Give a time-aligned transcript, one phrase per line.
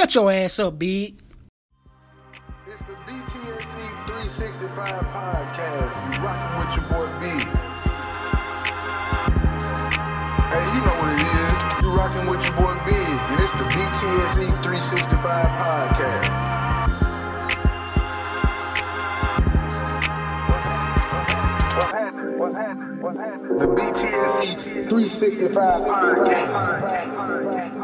[0.00, 1.20] Shut your ass up, big.
[2.66, 5.92] It's the BTSE 365 podcast.
[6.06, 7.24] You rocking with your boy B.
[10.48, 11.52] Hey, you know what it is.
[11.84, 12.90] You rocking with your boy B.
[12.96, 15.20] And it's the BTSE 365
[15.60, 16.32] podcast.
[21.76, 22.38] What's happening?
[23.02, 23.58] What's happening?
[23.58, 27.79] The BTSE 365 podcast.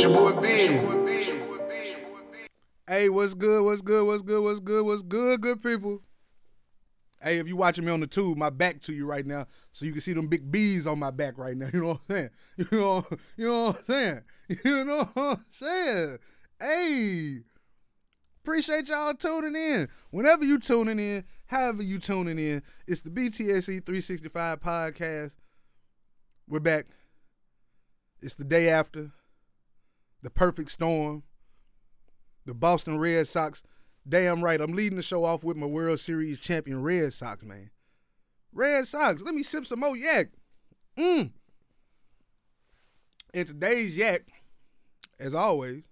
[0.00, 0.40] It's your boy.
[2.86, 3.64] Hey, what's good?
[3.64, 4.06] What's good?
[4.06, 4.44] What's good?
[4.44, 4.86] What's good?
[4.86, 6.02] What's good, good people?
[7.20, 9.84] Hey, if you watching me on the tube, my back to you right now, so
[9.84, 11.66] you can see them big bees on my back right now.
[11.74, 12.30] You know what I'm saying?
[12.56, 14.22] You know, you know what I'm saying?
[14.64, 16.18] You know what I'm saying?
[16.60, 17.38] Hey,
[18.44, 19.88] appreciate y'all tuning in.
[20.10, 25.32] Whenever you tuning in, however you tuning in, it's the BTSE 365 podcast.
[26.48, 26.86] We're back.
[28.22, 29.10] It's the day after
[30.22, 31.22] the perfect storm
[32.48, 33.62] the Boston Red Sox.
[34.08, 37.70] Damn right, I'm leading the show off with my World Series champion Red Sox, man.
[38.52, 40.28] Red Sox, let me sip some more yak.
[40.96, 41.30] Mmm.
[43.34, 44.22] And today's yak,
[45.20, 45.82] as always,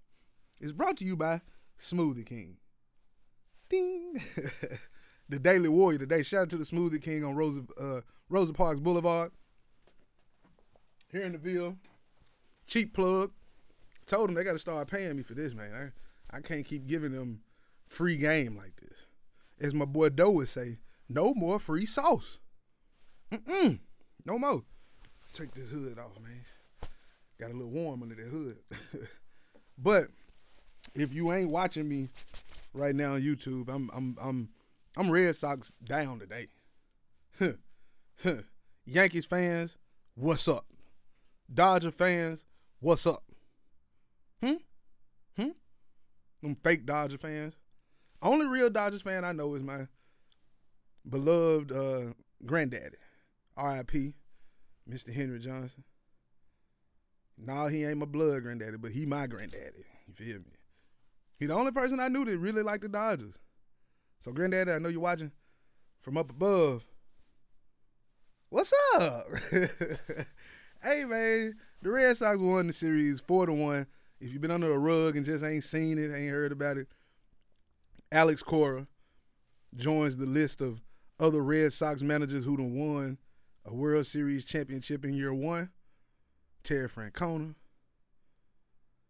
[0.58, 1.42] is brought to you by
[1.78, 2.56] Smoothie King.
[3.68, 4.14] Ding.
[5.28, 6.22] the Daily Warrior today.
[6.22, 9.32] Shout out to the Smoothie King on Rosa, uh, Rosa Parks Boulevard.
[11.12, 11.76] Here in the Ville.
[12.66, 13.32] Cheap plug.
[14.06, 15.92] Told them they got to start paying me for this, man.
[16.32, 17.40] I, I can't keep giving them
[17.86, 19.06] free game like this.
[19.60, 22.38] As my boy Doe would say, no more free sauce.
[23.32, 23.80] Mm-mm.
[24.24, 24.62] No more.
[25.32, 26.44] Take this hood off, man.
[27.38, 28.58] Got a little warm under that hood.
[29.78, 30.06] but
[30.94, 32.08] if you ain't watching me
[32.72, 34.48] right now on YouTube, I'm I'm I'm
[34.96, 36.48] I'm Red Sox down today.
[38.86, 39.76] Yankees fans,
[40.14, 40.64] what's up?
[41.52, 42.44] Dodger fans,
[42.80, 43.25] what's up?
[44.42, 44.54] Hmm?
[45.36, 45.48] Hmm?
[46.42, 47.54] Them fake Dodger fans.
[48.22, 49.86] Only real Dodgers fan I know is my
[51.08, 52.12] beloved uh,
[52.44, 52.96] granddaddy,
[53.56, 54.14] R.I.P.
[54.88, 55.14] Mr.
[55.14, 55.84] Henry Johnson.
[57.38, 59.84] No, he ain't my blood granddaddy, but he my granddaddy.
[60.06, 60.56] You feel me?
[61.38, 63.38] He the only person I knew that really liked the Dodgers.
[64.20, 65.32] So, granddaddy, I know you're watching
[66.00, 66.84] from up above.
[68.48, 69.26] What's up?
[70.82, 73.86] hey, man, the Red Sox won the series four to one.
[74.20, 76.88] If you've been under the rug and just ain't seen it, ain't heard about it,
[78.10, 78.86] Alex Cora
[79.74, 80.80] joins the list of
[81.20, 83.18] other Red Sox managers who done won
[83.64, 85.70] a World Series championship in year one.
[86.62, 87.54] Terry Francona.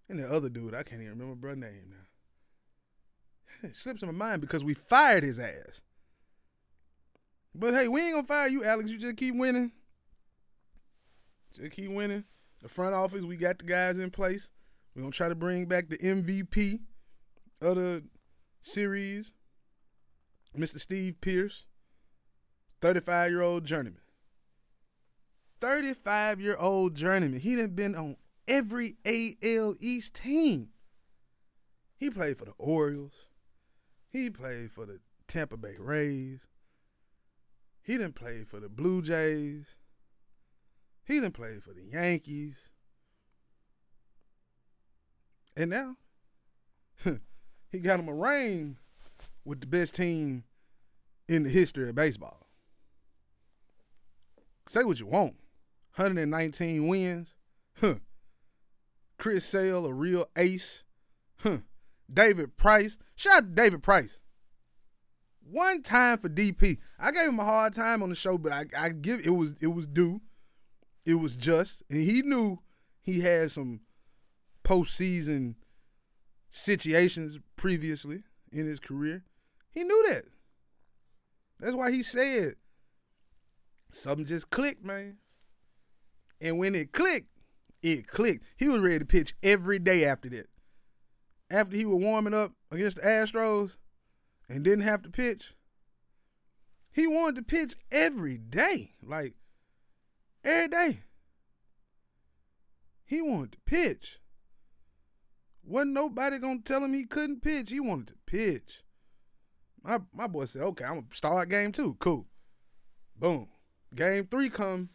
[0.08, 3.68] And the other dude, I can't even remember bro name now.
[3.68, 5.80] It slips in my mind because we fired his ass.
[7.54, 8.90] But hey, we ain't gonna fire you, Alex.
[8.90, 9.72] You just keep winning.
[11.54, 12.24] Just keep winning.
[12.62, 14.50] The front office, we got the guys in place.
[14.96, 16.80] We're gonna try to bring back the MVP
[17.60, 18.04] of the
[18.62, 19.30] series,
[20.56, 20.80] Mr.
[20.80, 21.66] Steve Pearce,
[22.80, 24.00] 35 year old journeyman.
[25.60, 27.40] 35 year old journeyman.
[27.40, 28.16] He done been on
[28.48, 30.68] every AL East team.
[31.98, 33.26] He played for the Orioles.
[34.08, 36.46] He played for the Tampa Bay Rays.
[37.82, 39.66] He didn't play for the Blue Jays.
[41.04, 42.70] He didn't play for the Yankees.
[45.56, 45.96] And now,
[47.70, 48.76] he got him a ring
[49.44, 50.44] with the best team
[51.28, 52.46] in the history of baseball.
[54.68, 55.36] Say what you want.
[55.94, 57.34] 119 wins.
[57.80, 57.96] Huh.
[59.18, 60.82] Chris Sale, a real ace.
[61.38, 61.58] Huh.
[62.12, 62.98] David Price.
[63.14, 64.18] Shout out to David Price.
[65.48, 66.78] One time for DP.
[66.98, 69.54] I gave him a hard time on the show, but I, I give it was
[69.60, 70.20] it was due.
[71.04, 71.82] It was just.
[71.88, 72.58] And he knew
[73.00, 73.80] he had some
[74.66, 75.54] postseason
[76.50, 79.22] situations previously in his career.
[79.70, 80.24] He knew that.
[81.60, 82.54] That's why he said
[83.92, 85.18] something just clicked, man.
[86.40, 87.30] And when it clicked,
[87.82, 88.44] it clicked.
[88.56, 90.48] He was ready to pitch every day after that.
[91.48, 93.76] After he was warming up against the Astros
[94.48, 95.54] and didn't have to pitch,
[96.90, 98.94] he wanted to pitch every day.
[99.02, 99.34] Like,
[100.44, 101.00] every day.
[103.04, 104.18] He wanted to pitch.
[105.66, 107.70] Wasn't nobody gonna tell him he couldn't pitch.
[107.70, 108.84] He wanted to pitch.
[109.82, 111.96] My my boy said, okay, I'm gonna start game two.
[111.98, 112.26] Cool.
[113.18, 113.48] Boom.
[113.94, 114.90] Game three come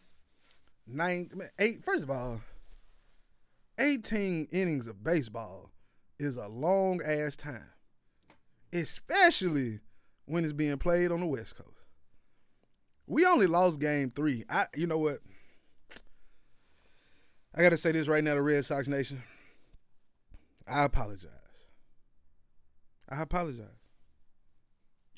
[0.88, 1.29] nine
[1.59, 1.83] eight.
[1.83, 2.41] First of all,
[3.79, 5.71] 18 innings of baseball
[6.19, 7.69] is a long ass time.
[8.71, 9.79] Especially
[10.25, 11.67] when it's being played on the West Coast.
[13.07, 14.45] We only lost game three.
[14.50, 15.19] I you know what?
[17.53, 19.21] I gotta say this right now to Red Sox Nation.
[20.68, 21.30] I apologize.
[23.10, 23.68] I apologize.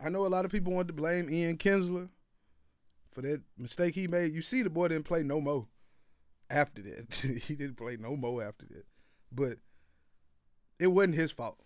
[0.01, 2.09] I know a lot of people want to blame Ian Kinsler
[3.11, 4.33] for that mistake he made.
[4.33, 5.67] You see, the boy didn't play no more
[6.49, 7.15] after that.
[7.45, 8.85] he didn't play no more after that.
[9.31, 9.57] But
[10.79, 11.59] it wasn't his fault.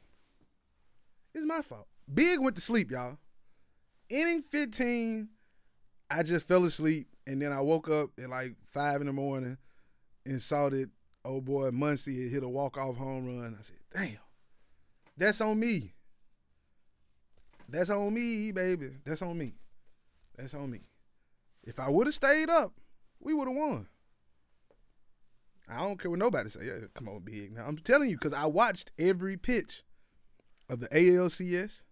[1.34, 1.88] It's my fault.
[2.12, 3.18] Big went to sleep, y'all.
[4.10, 5.30] Inning 15,
[6.10, 9.58] I just fell asleep, and then I woke up at like five in the morning
[10.26, 10.90] and saw that
[11.28, 13.58] oh boy Muncy had hit a walk off home run.
[13.60, 14.18] I said, damn,
[15.18, 15.94] that's on me.
[17.70, 18.92] That's on me, baby.
[19.04, 19.56] That's on me.
[20.38, 20.80] That's on me.
[21.64, 22.74] If I would have stayed up,
[23.20, 23.88] we would have won.
[25.70, 26.62] I don't care what nobody say.
[26.66, 27.52] Yeah, come on, big.
[27.54, 29.84] Now I'm telling you because I watched every pitch
[30.70, 31.84] of the ALCS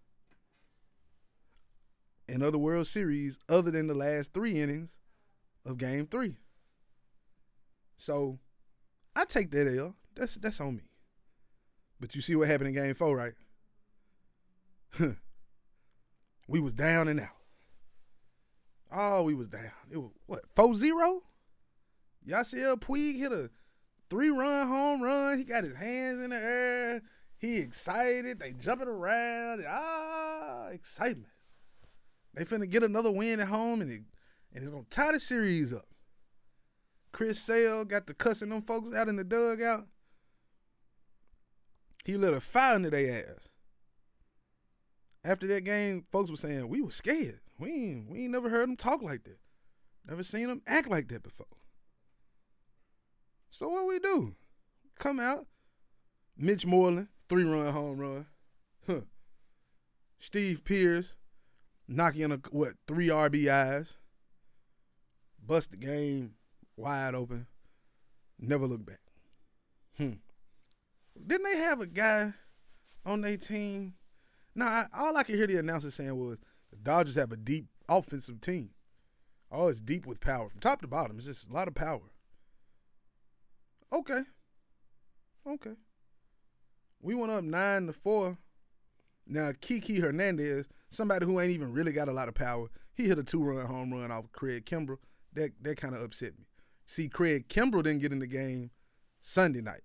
[2.26, 4.96] and other World Series other than the last three innings
[5.66, 6.38] of Game Three.
[7.98, 8.38] So
[9.16, 9.96] I take that L.
[10.14, 10.82] That's that's on me.
[11.98, 13.32] But you see what happened in Game Four, right?
[16.46, 17.28] we was down and out.
[18.92, 19.72] Oh, we was down.
[19.90, 21.20] It was what 4-0?
[22.28, 23.50] Yasiel Puig hit a
[24.10, 25.38] three-run home run.
[25.38, 27.02] He got his hands in the air.
[27.38, 28.38] He excited.
[28.38, 29.64] They jumping around.
[29.66, 31.32] Ah, excitement.
[32.34, 34.02] They finna get another win at home, and it,
[34.52, 35.86] and it's gonna tie the series up.
[37.16, 39.86] Chris Sale got the cussing them folks out in the dugout.
[42.04, 43.48] He lit a fire into their ass.
[45.24, 47.40] After that game, folks were saying we were scared.
[47.58, 49.38] We ain't, we ain't never heard them talk like that.
[50.06, 51.46] Never seen them act like that before.
[53.50, 54.36] So what we do?
[54.98, 55.46] Come out.
[56.36, 58.26] Mitch Moreland, three run home run.
[58.86, 59.00] Huh.
[60.18, 61.16] Steve Pearce,
[61.88, 63.94] knocking in a what three RBIs.
[65.42, 66.35] Bust the game
[66.76, 67.46] wide open.
[68.38, 69.00] Never look back.
[69.96, 70.12] Hmm.
[71.26, 72.34] Didn't they have a guy
[73.04, 73.94] on their team?
[74.54, 76.38] Nah, all I could hear the announcer saying was
[76.70, 78.70] the Dodgers have a deep offensive team.
[79.50, 81.16] Oh, it's deep with power from top to bottom.
[81.16, 82.10] It's just a lot of power.
[83.92, 84.22] Okay.
[85.46, 85.74] Okay.
[87.00, 88.38] We went up nine to four.
[89.26, 93.18] Now Kiki Hernandez, somebody who ain't even really got a lot of power, he hit
[93.18, 94.98] a two-run home run off of Craig Kimbrel.
[95.34, 96.46] That that kind of upset me.
[96.86, 98.70] See, Craig Kimbrel didn't get in the game
[99.20, 99.82] Sunday night.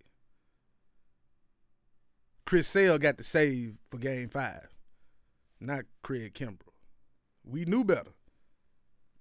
[2.46, 4.68] Chris Sale got the save for game five,
[5.60, 6.74] not Craig Kimbrel.
[7.44, 8.12] We knew better.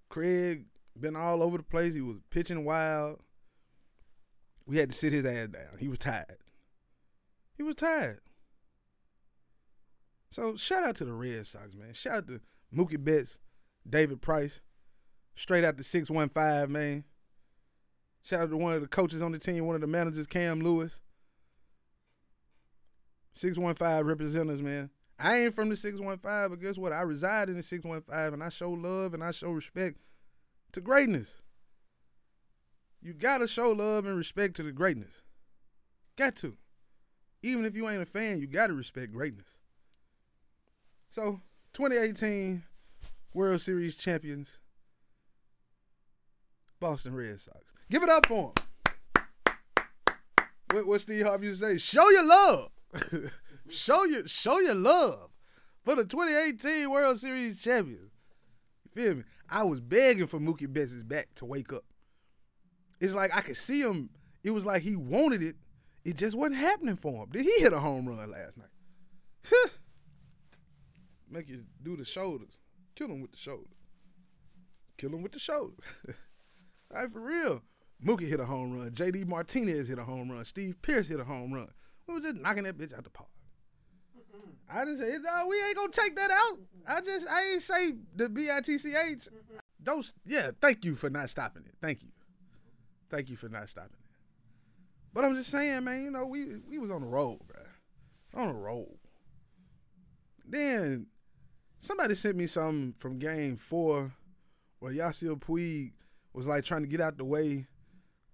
[0.09, 0.65] Craig
[0.99, 1.94] been all over the place.
[1.94, 3.21] He was pitching wild.
[4.67, 5.79] We had to sit his ass down.
[5.79, 6.38] He was tired.
[7.56, 8.21] He was tired.
[10.32, 11.93] So shout out to the Red Sox, man.
[11.93, 12.41] Shout out to
[12.75, 13.38] Mookie Betts,
[13.88, 14.61] David Price,
[15.35, 17.05] straight out the 615, man.
[18.22, 20.61] Shout out to one of the coaches on the team, one of the managers, Cam
[20.61, 21.00] Lewis.
[23.32, 24.90] 615 representatives, man.
[25.19, 26.93] I ain't from the 615, but guess what?
[26.93, 29.99] I reside in the 615 and I show love and I show respect
[30.72, 31.28] to greatness.
[33.02, 35.22] You gotta show love and respect to the greatness.
[36.17, 36.56] Got to.
[37.43, 39.46] Even if you ain't a fan, you gotta respect greatness.
[41.08, 41.40] So,
[41.72, 42.62] 2018
[43.32, 44.58] World Series champions,
[46.78, 47.80] Boston Red Sox.
[47.90, 48.82] Give it up for him.
[50.70, 51.78] What, what Steve Harvey used to say?
[51.78, 52.70] Show your love.
[53.69, 55.31] show your show your love
[55.84, 58.12] for the 2018 World Series champions.
[58.84, 59.24] You feel me?
[59.48, 61.84] I was begging for Mookie Betts' back to wake up.
[63.00, 64.10] It's like I could see him.
[64.44, 65.56] It was like he wanted it.
[66.05, 67.31] It just wasn't happening for him.
[67.31, 68.69] Did he hit a home run last night?
[71.29, 72.58] Make you do the shoulders.
[72.94, 73.67] Kill him with the shoulders.
[74.96, 75.84] Kill him with the shoulders.
[76.94, 77.62] All right, for real.
[78.04, 78.90] Mookie hit a home run.
[78.90, 80.44] JD Martinez hit a home run.
[80.44, 81.69] Steve Pearce hit a home run.
[82.06, 83.28] We was just knocking that bitch out the park.
[84.72, 85.46] I didn't say no.
[85.48, 86.58] We ain't gonna take that out.
[86.86, 89.28] I just I ain't say the B I T C H.
[89.82, 90.10] Don't.
[90.26, 90.50] Yeah.
[90.60, 91.74] Thank you for not stopping it.
[91.80, 92.08] Thank you.
[93.10, 94.00] Thank you for not stopping it.
[95.12, 96.04] But I'm just saying, man.
[96.04, 98.42] You know, we we was on the road, bro.
[98.42, 98.96] On the road.
[100.46, 101.06] Then
[101.80, 104.12] somebody sent me something from Game Four,
[104.78, 105.92] where Yasiel Puig
[106.32, 107.66] was like trying to get out the way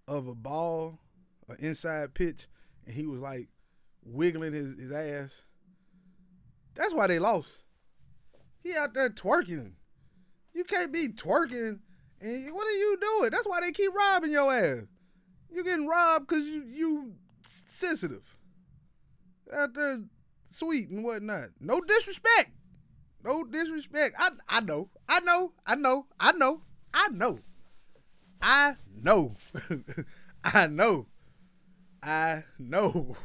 [0.09, 0.99] of a ball,
[1.49, 2.47] an inside pitch,
[2.87, 3.49] and he was like
[4.05, 5.43] wiggling his, his ass.
[6.75, 7.49] That's why they lost.
[8.63, 9.73] He out there twerking.
[10.53, 11.81] You can't be twerking
[12.21, 13.31] and what are you doing?
[13.31, 14.85] That's why they keep robbing your ass.
[15.53, 17.13] You're getting robbed because you you
[17.67, 18.37] sensitive.
[19.53, 20.03] Out there
[20.51, 21.51] sweet and whatnot.
[21.61, 22.51] No disrespect.
[23.23, 24.17] No disrespect.
[24.19, 24.91] I I know.
[25.09, 25.53] I know.
[25.67, 26.07] I know.
[26.19, 26.63] I know.
[26.93, 27.41] I know.
[28.43, 29.35] I know.
[30.45, 31.07] I know.
[32.03, 33.17] I know.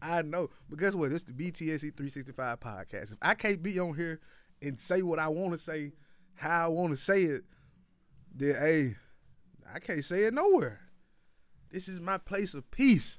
[0.00, 0.50] I know.
[0.68, 1.12] But guess what?
[1.12, 3.12] It's the BTSE 365 podcast.
[3.12, 4.20] If I can't be on here
[4.60, 5.92] and say what I want to say,
[6.34, 7.42] how I want to say it,
[8.34, 8.96] then hey,
[9.72, 10.80] I can't say it nowhere.
[11.70, 13.18] This is my place of peace.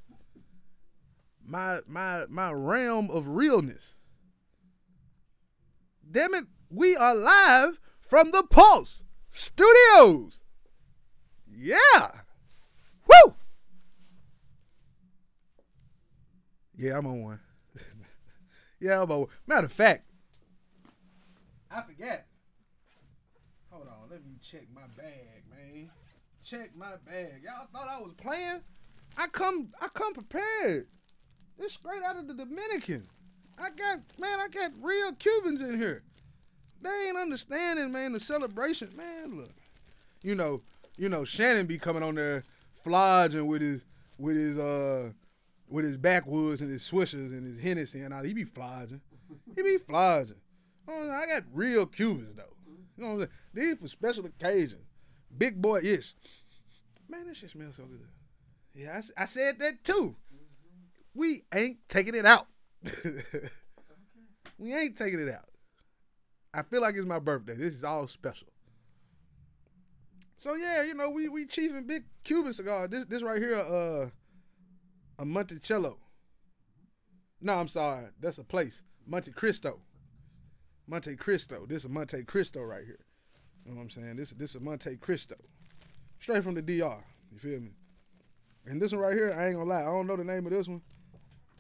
[1.46, 3.96] My my my realm of realness.
[6.10, 10.43] Damn it, we are live from the Pulse Studios.
[11.56, 11.78] Yeah.
[13.08, 13.36] Woo!
[16.76, 17.40] Yeah, I'm on one.
[18.80, 19.30] yeah, I'm on one.
[19.48, 20.06] Matter of fact,
[21.70, 22.24] I forgot.
[23.70, 25.90] Hold on, let me check my bag, man.
[26.44, 27.42] Check my bag.
[27.44, 28.62] Y'all thought I was playing?
[29.18, 30.88] I come I come prepared.
[31.60, 33.08] It's straight out of the Dominican.
[33.58, 36.04] I got man, I got real Cubans in here.
[36.82, 38.90] They ain't understanding, man, the celebration.
[38.98, 39.52] Man, look.
[40.24, 40.62] You know,
[40.98, 42.44] you know, Shannon be coming on there
[42.84, 43.86] flogging with his
[44.18, 45.12] with his uh
[45.70, 48.24] with his backwoods and his swishers and his Hennessy and all.
[48.24, 49.02] He be flogging.
[49.56, 50.36] He be flogging.
[50.88, 52.44] I got real Cubans though.
[52.98, 53.30] You know what I'm saying?
[53.54, 54.86] These for special occasions.
[55.36, 56.14] Big boy ish.
[57.10, 58.08] Man, this shit smells so good.
[58.76, 60.16] Yeah, I said that too.
[61.14, 62.48] We ain't taking it out.
[64.58, 65.50] we ain't taking it out.
[66.54, 67.56] I feel like it's my birthday.
[67.56, 68.48] This is all special.
[70.38, 72.88] So yeah, you know, we we chiefing big Cuban cigar.
[72.88, 74.10] This this right here, uh,
[75.20, 75.98] a Monticello.
[77.42, 79.80] No, I'm sorry, that's a place, Monte Cristo.
[80.88, 81.66] Monte Cristo.
[81.66, 83.00] This is Monte Cristo right here.
[83.66, 84.16] You know what I'm saying?
[84.18, 85.36] This this is Monte Cristo,
[86.20, 87.04] straight from the DR.
[87.32, 87.72] You feel me?
[88.66, 90.52] And this one right here, I ain't gonna lie, I don't know the name of
[90.52, 90.82] this one.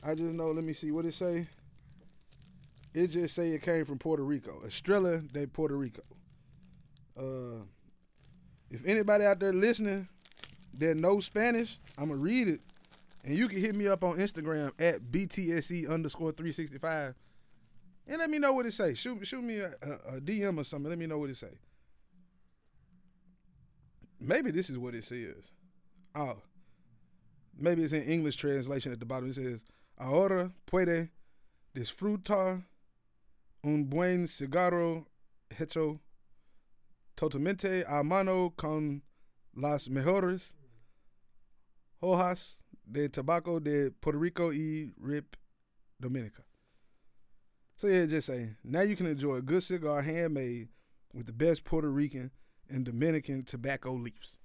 [0.01, 0.51] I just know.
[0.51, 1.47] Let me see what it say.
[2.93, 6.03] It just say it came from Puerto Rico, Estrella de Puerto Rico.
[7.17, 7.65] Uh,
[8.73, 10.07] if anybody out there listening
[10.79, 12.59] that knows Spanish, I'm gonna read it,
[13.23, 17.13] and you can hit me up on Instagram at btse underscore three sixty five,
[18.07, 18.95] and let me know what it say.
[18.95, 20.89] Shoot, shoot me a, a, a DM or something.
[20.89, 21.55] Let me know what it say.
[24.19, 25.51] Maybe this is what it says.
[26.15, 26.37] Oh,
[27.55, 29.29] maybe it's in English translation at the bottom.
[29.29, 29.61] It says,
[29.99, 31.09] "Ahora puede
[31.75, 32.63] disfrutar
[33.63, 35.05] un buen cigarro
[35.51, 35.99] hecho
[37.15, 39.03] totalmente a mano con
[39.55, 40.53] las mejores
[42.01, 45.35] hojas de tabaco de Puerto Rico y Rip
[45.99, 46.43] Dominica.
[47.77, 48.55] So yeah, just saying.
[48.63, 50.69] Now you can enjoy a good cigar handmade
[51.13, 52.31] with the best Puerto Rican
[52.69, 54.37] and Dominican tobacco leaves.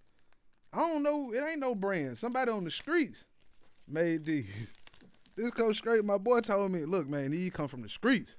[0.72, 2.18] I don't know, it ain't no brand.
[2.18, 3.24] Somebody on the streets
[3.86, 4.46] made these.
[5.36, 6.04] This goes straight.
[6.04, 8.37] My boy told me, look, man, these come from the streets.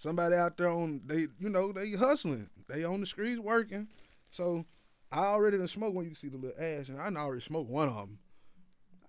[0.00, 2.48] Somebody out there on they, you know, they hustling.
[2.68, 3.86] They on the streets working.
[4.30, 4.64] So
[5.12, 6.06] I already done smoked one.
[6.06, 8.18] You can see the little ash, and I already smoked one of them.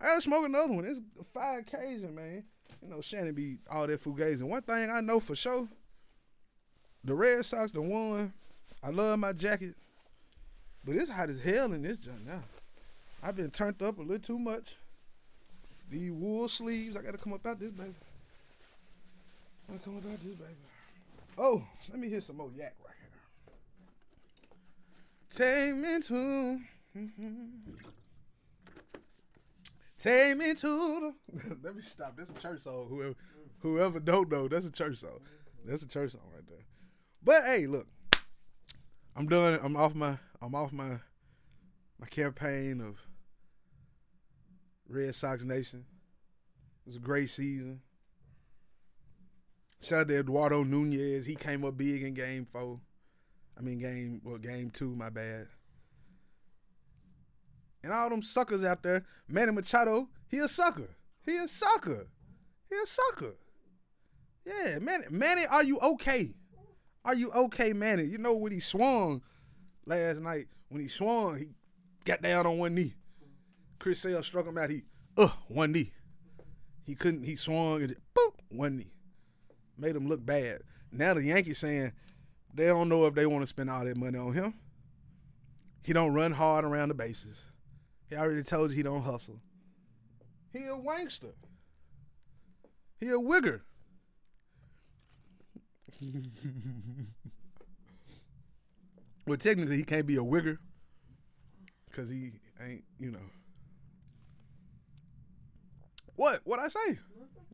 [0.01, 0.83] I gotta smoke another one.
[0.83, 2.43] It's a five occasion, man.
[2.83, 4.41] You know, Shannon be all that fugazi.
[4.41, 5.69] One thing I know for sure,
[7.05, 8.33] the Red Sox, the one,
[8.83, 9.75] I love my jacket,
[10.83, 12.43] but it's hot as hell in this joint now.
[13.23, 14.75] I've been turned up a little too much.
[15.89, 17.93] These wool sleeves, I gotta come up out this baby.
[19.69, 20.55] I gotta come up out this baby.
[21.43, 23.09] Oh, let me hear some more yak right here.
[25.31, 26.59] Take me to.
[26.95, 27.45] Mm-hmm.
[29.97, 31.57] Take me to the.
[31.63, 32.15] Let me stop.
[32.15, 32.85] That's a church song.
[32.89, 33.15] Whoever,
[33.59, 35.19] whoever don't know, that's a church song.
[35.65, 36.65] That's a church song right there.
[37.23, 37.87] But hey, look,
[39.15, 39.59] I'm done.
[39.63, 40.19] I'm off my.
[40.43, 40.97] I'm off my.
[41.99, 42.97] My campaign of
[44.87, 45.85] Red Sox Nation.
[46.85, 47.81] It was a great season.
[49.81, 51.25] Shout out to Eduardo Nunez.
[51.25, 52.79] He came up big in game four.
[53.57, 55.47] I mean game well, game two, my bad.
[57.83, 60.89] And all them suckers out there, Manny Machado, he a sucker.
[61.25, 62.07] He a sucker.
[62.69, 63.35] He a sucker.
[64.45, 66.35] Yeah, Manny, Manny, are you okay?
[67.03, 68.03] Are you okay, Manny?
[68.03, 69.23] You know when he swung
[69.85, 71.49] last night, when he swung, he
[72.05, 72.93] got down on one knee.
[73.79, 74.69] Chris Sale struck him out.
[74.69, 74.83] He,
[75.17, 75.91] uh, one knee.
[76.83, 77.23] He couldn't.
[77.23, 78.91] He swung and boop, one knee.
[79.81, 80.61] Made him look bad.
[80.91, 81.91] Now the Yankees saying
[82.53, 84.53] they don't know if they want to spend all that money on him.
[85.83, 87.39] He don't run hard around the bases.
[88.07, 89.39] He already told you he don't hustle.
[90.53, 91.33] He a wankster.
[92.99, 93.61] He a wigger.
[99.25, 100.59] well, technically, he can't be a wigger
[101.89, 102.33] because he
[102.63, 103.19] ain't, you know.
[106.17, 106.41] What?
[106.43, 106.99] What I say?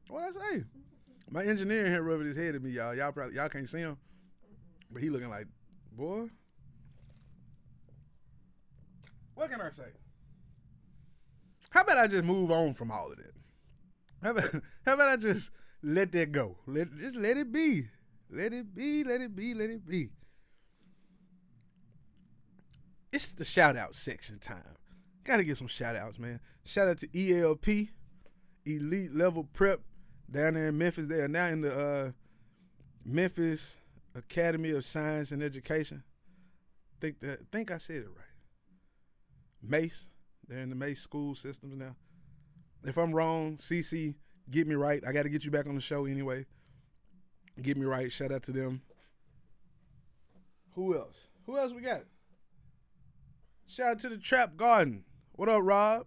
[0.10, 0.64] What I say?
[1.30, 2.96] My engineer here rubbing his head at me, y'all.
[2.96, 3.98] Y'all probably y'all can't see him,
[4.92, 5.48] but he looking like,
[5.92, 6.28] boy.
[9.36, 9.90] What can I say?
[11.70, 13.34] How about I just move on from all of that?
[14.24, 14.52] How about,
[14.86, 15.52] how about I just
[15.84, 16.58] let that go?
[16.66, 17.88] Let just let it be.
[18.30, 20.10] Let it be, let it be, let it be.
[23.12, 24.76] It's the shout out section time.
[25.24, 26.40] Gotta get some shout outs, man.
[26.64, 27.90] Shout out to ELP,
[28.66, 29.82] Elite Level Prep,
[30.32, 31.08] down there in Memphis.
[31.08, 32.12] They are now in the uh,
[33.06, 33.78] Memphis
[34.16, 36.04] Academy of Science and Education.
[37.00, 38.26] Think that think I said it right.
[39.62, 40.10] Mace.
[40.48, 41.96] They're in the Mace school systems now.
[42.84, 44.16] If I'm wrong, CC,
[44.50, 45.04] get me right.
[45.06, 46.46] I got to get you back on the show anyway.
[47.62, 48.12] Get me right.
[48.12, 48.82] Shout out to them.
[50.74, 51.16] Who else?
[51.46, 52.04] Who else we got?
[53.66, 55.04] Shout out to the Trap Garden.
[55.34, 56.06] What up, Rob?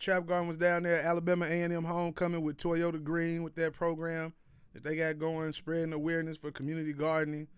[0.00, 4.32] Trap Garden was down there, Alabama A&M homecoming with Toyota Green with that program
[4.72, 7.48] that they got going, spreading awareness for community gardening,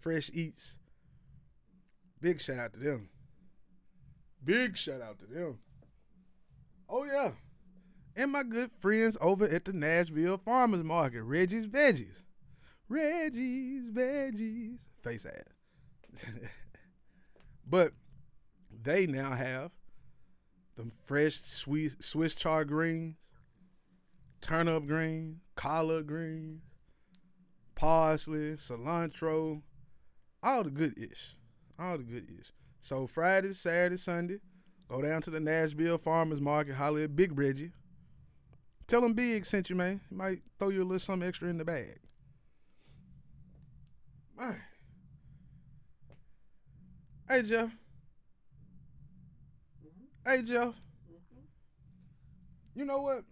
[0.00, 0.78] fresh eats.
[2.18, 3.10] Big shout out to them.
[4.42, 5.58] Big shout out to them.
[6.88, 7.32] Oh yeah.
[8.16, 12.22] And my good friends over at the Nashville Farmers Market, Reggie's Veggies.
[12.88, 14.78] Reggie's Veggies.
[15.02, 16.24] Face ass.
[17.66, 17.92] but
[18.82, 19.72] they now have
[20.76, 23.16] them fresh sweet Swiss chard greens,
[24.40, 26.62] turnip greens, collard greens,
[27.74, 29.62] parsley, cilantro,
[30.42, 31.36] all the good ish.
[31.78, 32.52] All the good ish.
[32.80, 34.38] So Friday, Saturday, Sunday,
[34.88, 37.72] go down to the Nashville Farmers Market, holler at Big Reggie.
[38.86, 40.00] Tell him Big sent you, man.
[40.08, 42.00] He might throw you a little something extra in the bag.
[44.36, 44.60] Man.
[47.28, 47.70] Hey, Jeff.
[50.24, 50.74] Hey, Jeff.
[52.74, 53.24] You know what?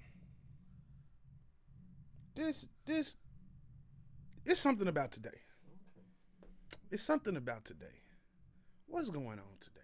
[2.35, 3.17] This, this,
[4.45, 5.29] it's something about today.
[6.91, 7.87] It's something about today.
[8.87, 9.81] What's going on today?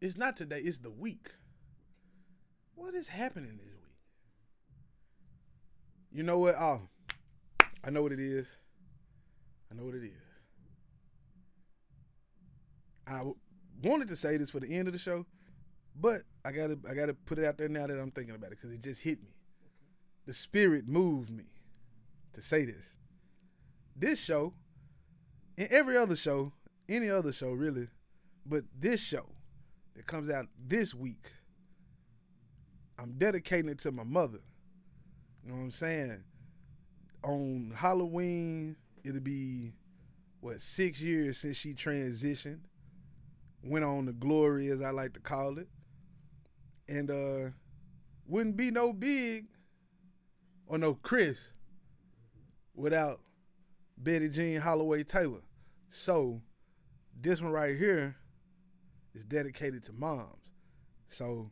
[0.00, 1.28] It's not today, it's the week.
[2.74, 3.96] What is happening this week?
[6.10, 6.54] You know what?
[6.58, 6.82] Oh,
[7.84, 8.48] I know what it is.
[9.70, 10.12] I know what it is.
[13.06, 13.22] I
[13.82, 15.26] wanted to say this for the end of the show,
[15.94, 18.58] but I gotta I gotta put it out there now that I'm thinking about it
[18.60, 19.30] because it just hit me.
[20.26, 21.44] The spirit moved me
[22.34, 22.94] to say this.
[23.96, 24.54] This show
[25.58, 26.52] and every other show,
[26.88, 27.88] any other show really,
[28.46, 29.26] but this show
[29.94, 31.30] that comes out this week,
[32.98, 34.40] I'm dedicating it to my mother.
[35.44, 36.24] You know what I'm saying?
[37.24, 39.72] On Halloween, it'll be
[40.40, 42.60] what six years since she transitioned.
[43.64, 45.68] Went on to glory, as I like to call it,
[46.92, 47.50] and uh,
[48.26, 49.46] wouldn't be no big
[50.66, 51.50] or no Chris
[52.74, 53.20] without
[53.96, 55.40] Betty Jean Holloway Taylor.
[55.88, 56.42] So
[57.18, 58.16] this one right here
[59.14, 60.52] is dedicated to moms.
[61.08, 61.50] So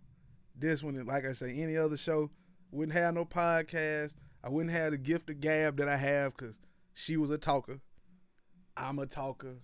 [0.57, 2.31] this one, like I say, any other show
[2.70, 4.12] wouldn't have no podcast.
[4.44, 6.59] I wouldn't have the gift of gab that I have because
[6.92, 7.81] she was a talker.
[8.76, 9.57] I'm a talker.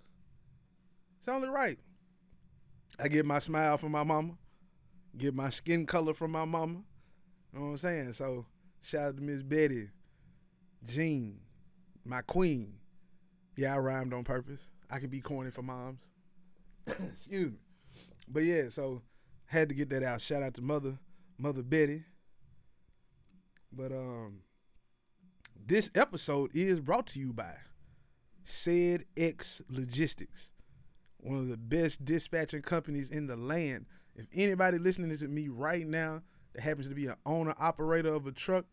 [1.19, 1.79] It's only right.
[2.99, 4.35] I get my smile from my mama,
[5.17, 6.83] get my skin color from my mama.
[7.53, 8.13] You know what I'm saying?
[8.13, 8.47] So
[8.83, 9.89] shout out to Miss Betty,
[10.85, 11.41] Jean,
[12.05, 12.75] my queen.
[13.57, 14.61] Yeah, I rhymed on purpose.
[14.91, 16.03] I could be corny for moms.
[16.87, 17.59] Excuse me.
[18.29, 19.03] But yeah, so
[19.47, 20.21] had to get that out.
[20.21, 20.99] Shout out to mother,
[21.39, 22.05] mother Betty.
[23.73, 24.41] But um
[25.69, 27.57] this episode is brought to you by
[28.45, 30.51] Said X Logistics,
[31.19, 33.87] one of the best dispatching companies in the land.
[34.17, 36.23] If anybody listening is to me right now
[36.55, 38.65] that happens to be an owner operator of a truck,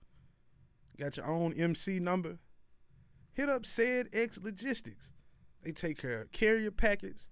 [0.97, 2.39] got your own MC number,
[3.33, 5.13] hit up Said X Logistics.
[5.61, 7.27] They take care of carrier packets,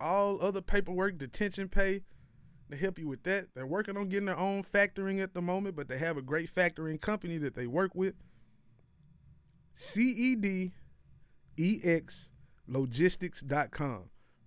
[0.00, 2.02] all other paperwork, detention pay.
[2.68, 3.48] They help you with that.
[3.54, 6.54] They're working on getting their own factoring at the moment, but they have a great
[6.54, 8.14] factoring company that they work with.
[9.76, 10.72] CEDEX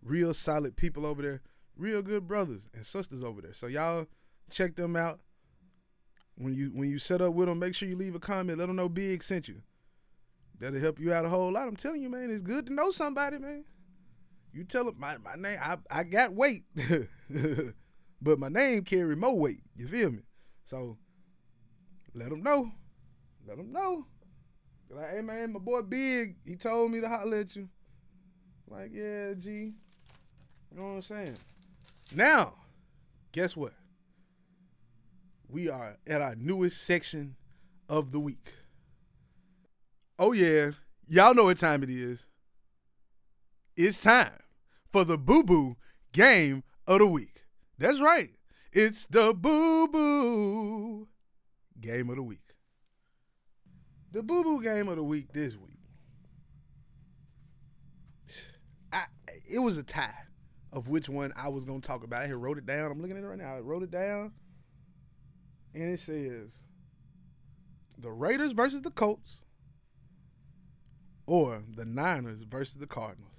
[0.02, 1.42] Real solid people over there.
[1.78, 3.54] Real good brothers and sisters over there.
[3.54, 4.08] So y'all
[4.50, 5.20] check them out.
[6.36, 8.60] When you when you set up with them, make sure you leave a comment.
[8.60, 9.62] Let them know Big sent you.
[10.60, 11.68] That'll help you out a whole lot.
[11.68, 13.64] I'm telling you, man, it's good to know somebody, man.
[14.54, 16.64] You tell them my, my name, I, I got weight,
[18.22, 19.62] but my name carry more weight.
[19.76, 20.24] You feel me?
[20.66, 20.98] So
[22.16, 22.72] let them know.
[23.48, 24.06] Let them know.
[24.90, 27.70] Like, hey man, my boy Big, he told me to holler at you.
[28.68, 29.50] Like, yeah, G.
[29.50, 29.74] You
[30.76, 31.38] know what I'm saying?
[32.16, 32.54] Now,
[33.32, 33.74] guess what?
[35.50, 37.36] We are at our newest section
[37.90, 38.54] of the week.
[40.20, 40.72] Oh yeah,
[41.08, 42.26] y'all know what time it is.
[43.76, 44.40] It's time
[44.92, 45.78] for the Boo Boo
[46.12, 47.44] Game of the Week.
[47.78, 48.32] That's right.
[48.72, 51.08] It's the boo boo
[51.80, 52.54] game of the week.
[54.12, 55.80] The boo boo game of the week this week.
[58.92, 59.06] I
[59.50, 60.27] it was a tie
[60.72, 62.24] of which one I was gonna talk about.
[62.24, 62.92] I here wrote it down.
[62.92, 63.56] I'm looking at it right now.
[63.56, 64.34] I wrote it down,
[65.74, 66.60] and it says
[67.98, 69.40] the Raiders versus the Colts,
[71.26, 73.32] or the Niners versus the Cardinals.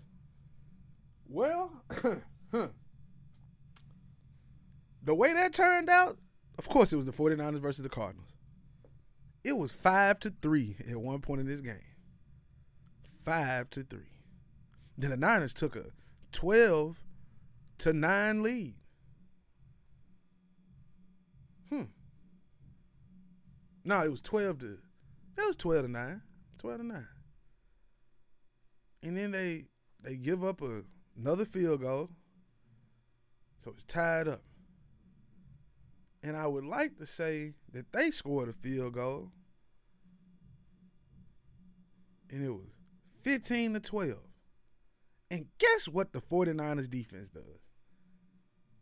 [1.28, 1.84] Well,
[5.02, 6.18] the way that turned out,
[6.58, 8.34] of course, it was the 49ers versus the Cardinals.
[9.44, 11.80] It was five to three at one point in this game.
[13.24, 14.10] Five to three.
[14.96, 15.86] Then the Niners took a
[16.32, 16.98] 12
[17.78, 18.74] to 9 lead.
[21.68, 21.82] Hmm.
[23.84, 24.78] No, it was 12 to
[25.38, 26.20] that was 12 to 9.
[26.58, 27.06] 12 to 9.
[29.04, 29.66] And then they
[30.02, 30.82] they give up a,
[31.16, 32.10] another field goal.
[33.62, 34.42] So it's tied up.
[36.24, 39.30] And I would like to say that they scored a field goal.
[42.30, 42.66] And it was
[43.22, 44.18] 15 to 12.
[45.30, 47.67] And guess what the 49ers defense does?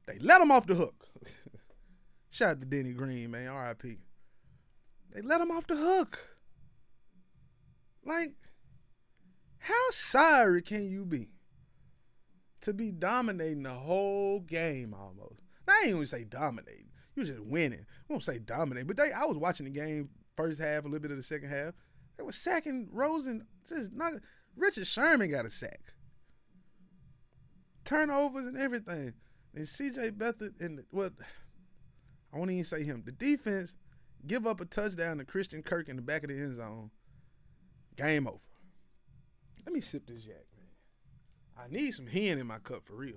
[0.06, 1.06] They let him off the hook.
[2.30, 3.52] Shout out to Denny Green, man.
[3.52, 3.98] RIP.
[5.12, 6.18] They let him off the hook.
[8.04, 8.34] Like,
[9.58, 11.28] how sorry can you be
[12.60, 15.40] to be dominating the whole game almost?
[15.66, 16.90] I ain't even say dominating.
[17.16, 17.80] You just winning.
[17.80, 19.10] I won't say dominating, but they.
[19.10, 21.74] I was watching the game first half, a little bit of the second half.
[22.16, 23.46] They were sacking Rosen.
[23.68, 24.12] Just not.
[24.54, 25.80] Richard Sherman got a sack.
[27.84, 29.14] Turnovers and everything.
[29.56, 30.10] And C.J.
[30.10, 31.14] Beathard and what?
[32.32, 33.02] I won't even say him.
[33.06, 33.72] The defense
[34.26, 36.90] give up a touchdown to Christian Kirk in the back of the end zone.
[37.96, 38.38] Game over.
[39.64, 40.68] Let me sip this yak, man.
[41.58, 43.16] I need some hen in my cup for real.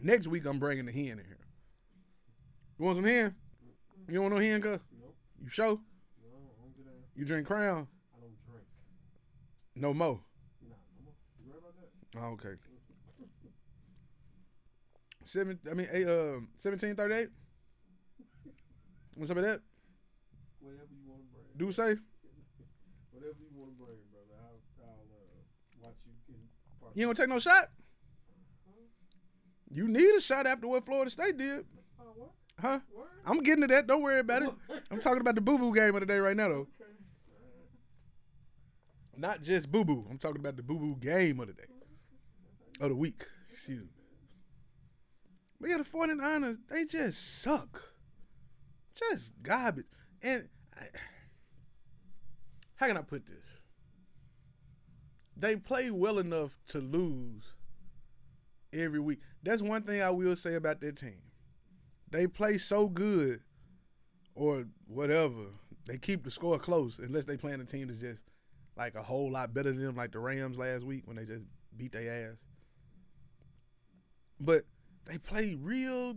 [0.00, 1.38] Next week I'm bringing the hen in here.
[2.78, 3.34] You want some hen?
[4.08, 4.80] You want no hen, cuz?
[4.98, 5.14] Nope.
[5.42, 5.66] You sure?
[5.66, 6.92] No, I don't get that.
[7.14, 7.86] You drink Crown?
[8.16, 8.66] I don't drink.
[9.76, 10.20] No more.
[10.62, 11.14] Nah, no more.
[11.44, 12.20] You right about that?
[12.20, 12.58] Oh, okay.
[15.24, 15.58] Seven.
[15.70, 16.06] I mean, eight.
[16.08, 17.28] Um, seventeen thirty-eight.
[19.16, 19.60] Want some of that?
[20.60, 21.44] Whatever you want to bring.
[21.68, 21.96] Do say?
[23.12, 24.34] Whatever you want to bring, brother.
[24.42, 26.40] I'll, I'll uh, watch you in
[26.80, 26.92] part.
[26.96, 27.70] You ain't gonna take no shot?
[29.70, 31.64] You need a shot after what Florida State did,
[32.00, 32.30] Oh, what?
[32.60, 32.78] huh?
[32.96, 33.06] Word?
[33.26, 33.86] I'm getting to that.
[33.88, 34.50] Don't worry about it.
[34.90, 36.68] I'm talking about the boo boo game of the day right now, though.
[36.80, 36.90] Okay.
[39.16, 40.06] Not just boo boo.
[40.10, 41.64] I'm talking about the boo boo game of the day,
[42.80, 43.24] of the week.
[43.50, 43.88] Excuse me.
[45.60, 47.82] But yeah, the 49ers, they just suck.
[48.94, 49.86] Just garbage.
[50.22, 50.84] And I,
[52.76, 53.36] how can I put this?
[55.36, 57.54] They play well enough to lose
[58.72, 59.20] every week.
[59.42, 61.22] That's one thing I will say about their team.
[62.10, 63.40] They play so good
[64.34, 65.46] or whatever.
[65.86, 68.22] They keep the score close unless they playing a team that's just
[68.76, 71.44] like a whole lot better than them, like the Rams last week when they just
[71.76, 72.36] beat their ass.
[74.40, 74.64] But
[75.06, 76.16] they play real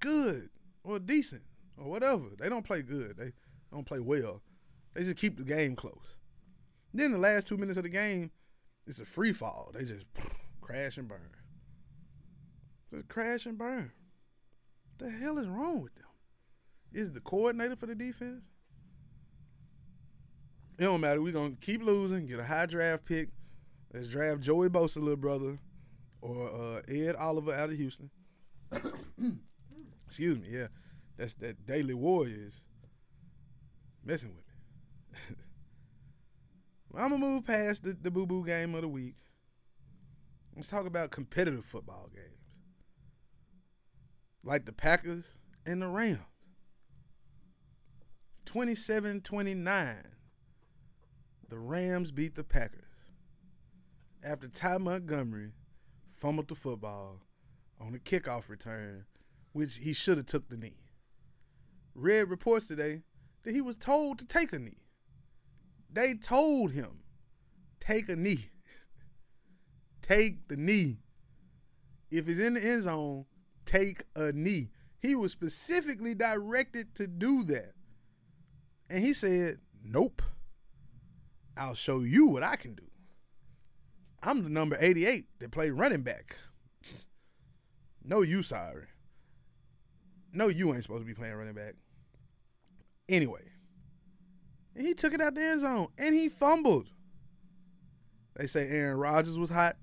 [0.00, 0.50] good
[0.84, 1.42] or decent
[1.76, 2.24] or whatever.
[2.38, 3.16] They don't play good.
[3.16, 3.32] They
[3.72, 4.42] don't play well.
[4.94, 6.16] They just keep the game close.
[6.92, 8.30] Then the last two minutes of the game,
[8.86, 9.70] it's a free fall.
[9.74, 10.06] They just
[10.60, 11.30] crash and burn.
[12.92, 13.92] Just crash and burn.
[14.96, 16.04] What the hell is wrong with them?
[16.92, 18.42] Is the coordinator for the defense?
[20.78, 21.20] It don't matter.
[21.20, 23.30] We're gonna keep losing, get a high draft pick.
[23.92, 25.58] Let's draft Joey Bosa, little brother,
[26.20, 28.10] or uh, Ed Oliver out of Houston.
[30.06, 30.68] Excuse me, yeah.
[31.16, 32.62] That's that Daily Warriors
[34.04, 35.36] messing with me.
[36.96, 39.16] I'm gonna move past the, the boo boo game of the week.
[40.56, 42.26] Let's talk about competitive football games.
[44.44, 46.20] Like the Packers and the Rams.
[48.44, 49.96] 27 29.
[51.48, 52.84] The Rams beat the Packers.
[54.22, 55.52] After Ty Montgomery
[56.18, 57.20] fumbled the football
[57.80, 59.04] on a kickoff return,
[59.52, 60.90] which he should have took the knee.
[61.94, 63.02] Read reports today
[63.44, 64.82] that he was told to take a knee.
[65.90, 67.00] They told him,
[67.80, 68.50] take a knee.
[70.02, 70.98] take the knee.
[72.10, 73.26] If it's in the end zone,
[73.64, 74.70] take a knee.
[75.00, 77.74] He was specifically directed to do that.
[78.90, 80.22] And he said, Nope.
[81.56, 82.84] I'll show you what I can do.
[84.28, 86.36] I'm the number 88 that play running back.
[88.04, 88.84] No, you sorry.
[90.34, 91.76] No, you ain't supposed to be playing running back.
[93.08, 93.40] Anyway,
[94.76, 96.90] and he took it out the end zone and he fumbled.
[98.36, 99.76] They say Aaron Rodgers was hot,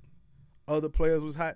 [0.67, 1.55] other players was hot.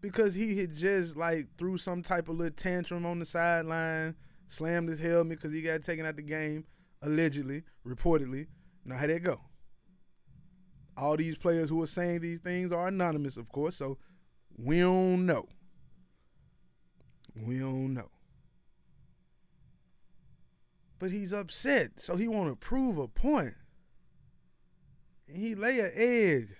[0.00, 4.14] because he had just like threw some type of little tantrum on the sideline,
[4.46, 6.66] slammed his helmet because he got taken out the game,
[7.02, 8.46] allegedly, reportedly.
[8.84, 9.40] Now how that go?
[10.98, 13.98] All these players who are saying these things are anonymous, of course, so
[14.56, 15.46] we don't know.
[17.36, 18.10] We don't know.
[20.98, 23.54] But he's upset, so he want to prove a point.
[25.28, 26.56] And he lay an egg.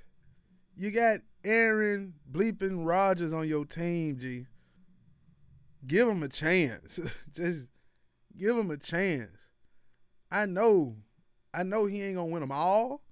[0.77, 4.47] You got Aaron bleeping Rodgers on your team, G.
[5.85, 7.01] Give him a chance.
[7.33, 7.67] Just
[8.37, 9.37] give him a chance.
[10.31, 10.97] I know,
[11.53, 13.03] I know he ain't gonna win them all,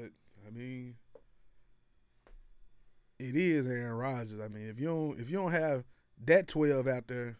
[0.00, 0.10] but
[0.46, 0.96] I mean,
[3.18, 4.40] it is Aaron Rodgers.
[4.40, 5.84] I mean, if you don't, if you don't have
[6.24, 7.38] that twelve out there,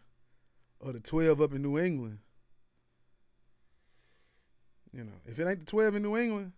[0.79, 2.19] or the twelve up in New England,
[4.93, 6.53] you know, if it ain't the twelve in New England,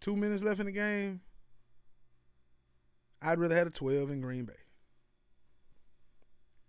[0.00, 1.20] two minutes left in the game,
[3.20, 4.54] I'd rather have a 12 in Green Bay.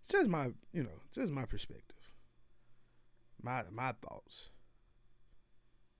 [0.08, 1.96] Just my, you know, just my perspective.
[3.42, 4.50] My my thoughts.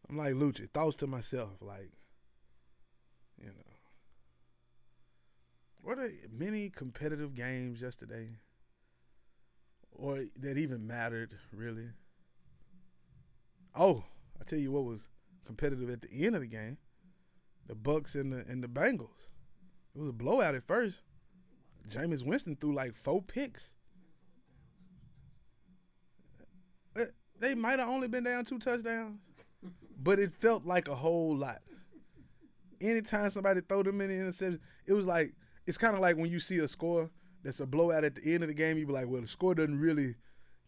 [0.08, 1.92] I'm like Lucci, thoughts to myself, like,
[3.40, 3.52] you know.
[5.82, 8.28] Were there many competitive games yesterday?
[9.92, 11.88] Or that even mattered, really?
[13.74, 14.04] Oh,
[14.40, 15.08] I tell you what was
[15.44, 16.78] competitive at the end of the game
[17.66, 19.28] the Bucs and the and the Bengals.
[19.94, 21.02] It was a blowout at first.
[21.88, 23.72] Jameis Winston threw like four picks.
[27.38, 29.18] They might have only been down two touchdowns,
[29.98, 31.62] but it felt like a whole lot.
[32.80, 35.34] Anytime somebody throw them in the interception, it was like
[35.66, 37.10] it's kind of like when you see a score
[37.42, 38.78] that's a blowout at the end of the game.
[38.78, 40.14] You be like, well, the score doesn't really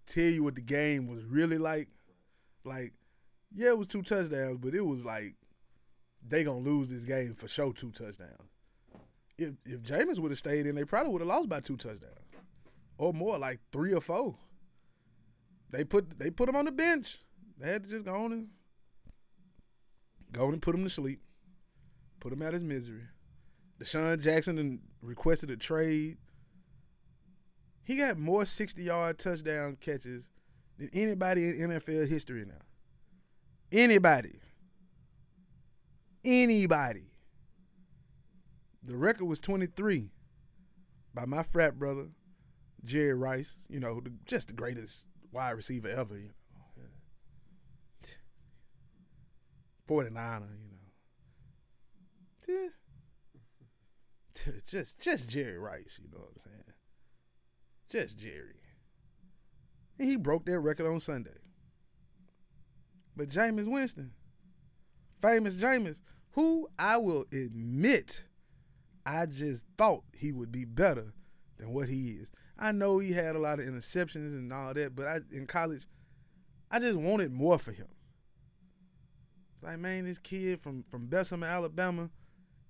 [0.07, 1.89] tell you what the game was really like.
[2.65, 2.93] Like,
[3.55, 5.35] yeah, it was two touchdowns, but it was like
[6.27, 7.73] they gonna lose this game for sure.
[7.73, 8.51] Two touchdowns.
[9.39, 12.23] If if Jameis would have stayed in, they probably would have lost by two touchdowns
[12.99, 14.37] or more, like three or four.
[15.71, 17.19] They put they put him on the bench.
[17.59, 18.49] They had to just go on and
[20.33, 21.21] go on and put him to sleep,
[22.23, 23.03] put him out of his misery.
[23.81, 26.17] DeSean Jackson requested a trade.
[27.85, 30.29] He got more sixty yard touchdown catches
[30.79, 32.63] than anybody in NFL history now.
[33.71, 34.39] Anybody
[36.25, 37.05] anybody.
[38.83, 40.11] The record was 23
[41.15, 42.09] by my frat brother,
[42.85, 46.33] Jerry Rice, you know, just the greatest wide receiver ever, you know.
[49.89, 50.72] 49er, you know.
[54.67, 56.65] Just just Jerry Rice, you know what I'm saying?
[57.91, 58.63] Just Jerry.
[59.99, 61.37] And he broke that record on Sunday.
[63.15, 64.13] But Jameis Winston,
[65.21, 65.99] famous Jameis,
[66.31, 68.25] who I will admit
[69.05, 71.13] I just thought he would be better
[71.59, 72.29] than what he is.
[72.59, 75.87] I know he had a lot of interceptions and all that, but I in college,
[76.71, 77.89] I just wanted more for him.
[79.61, 82.11] Like, man, this kid from from Bessemer, Alabama,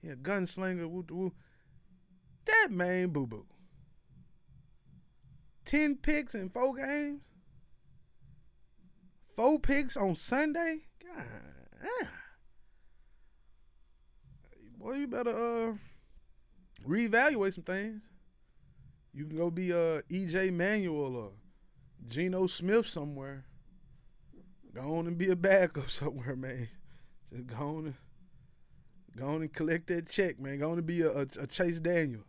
[0.03, 0.89] he a gunslinger.
[0.89, 1.33] Woo, woo.
[2.45, 3.47] That man, boo boo.
[5.65, 7.21] Ten picks in four games.
[9.37, 10.81] Four picks on Sunday.
[11.03, 12.09] God,
[14.79, 15.75] well, you better uh
[16.87, 18.03] reevaluate some things.
[19.15, 21.33] You can go be uh EJ Manuel or
[22.07, 23.45] Geno Smith somewhere.
[24.75, 26.69] Go on and be a backup somewhere, man.
[27.33, 27.95] Just go on and
[29.17, 30.59] go on and collect that check, man.
[30.59, 32.23] Go on and be a, a, a Chase Daniel.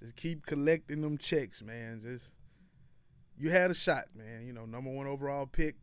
[0.00, 2.00] Just keep collecting them checks, man.
[2.00, 2.24] Just
[3.38, 4.46] you had a shot, man.
[4.46, 5.76] You know, number one overall pick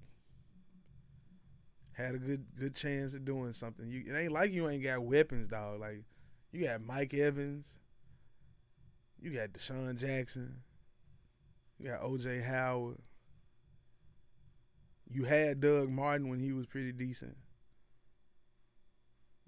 [1.99, 3.89] had a good good chance of doing something.
[3.89, 5.81] You it ain't like you ain't got weapons, dog.
[5.81, 6.03] Like
[6.51, 7.65] you got Mike Evans,
[9.21, 10.61] you got DeSean Jackson,
[11.77, 12.99] you got OJ Howard.
[15.11, 17.35] You had Doug Martin when he was pretty decent.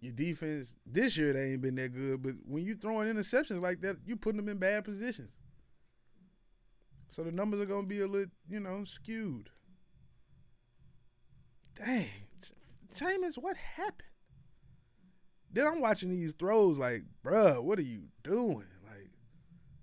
[0.02, 3.82] Your defense this year they ain't been that good, but when you throwing interceptions like
[3.82, 5.30] that, you putting them in bad positions.
[7.08, 9.50] So the numbers are gonna be a little, you know, skewed.
[11.76, 12.10] Dang.
[12.96, 14.08] Jameis, what happened?
[15.54, 18.68] Then I'm watching these throws like, bruh, what are you doing?
[18.88, 19.12] Like,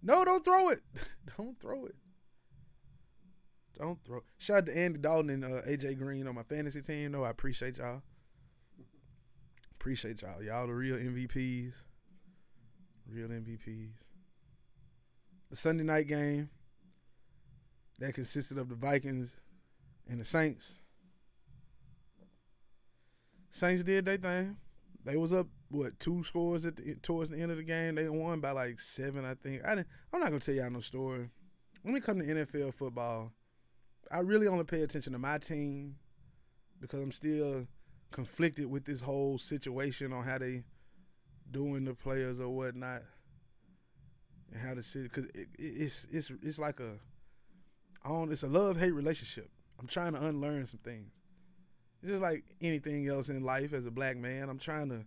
[0.02, 0.80] no, don't throw it.
[1.36, 1.94] don't throw it.
[3.78, 4.22] Don't throw.
[4.38, 7.12] Shout out to Andy Dalton and uh, AJ Green on my fantasy team.
[7.12, 8.02] No, I appreciate y'all.
[9.80, 10.42] Appreciate y'all.
[10.42, 11.72] Y'all the real MVPs.
[13.08, 13.92] Real MVPs.
[15.50, 16.50] The Sunday night game
[18.00, 19.30] that consisted of the Vikings
[20.08, 20.80] and the Saints.
[23.50, 24.56] Saints did their thing.
[25.04, 27.94] They was up what two scores at the, towards the end of the game.
[27.94, 29.64] They won by like seven, I think.
[29.64, 31.30] I didn't, I'm not gonna tell y'all no story.
[31.82, 33.32] When it come to NFL football,
[34.10, 35.94] I really only pay attention to my team
[36.80, 37.68] because I'm still
[38.10, 40.64] conflicted with this whole situation on how they
[41.50, 43.02] doing the players or whatnot,
[44.52, 46.98] and how the city because it, it, it's it's it's like a
[48.08, 49.50] don't it's a love hate relationship.
[49.78, 51.12] I'm trying to unlearn some things.
[52.02, 54.48] It's just like anything else in life as a black man.
[54.48, 55.04] I'm trying to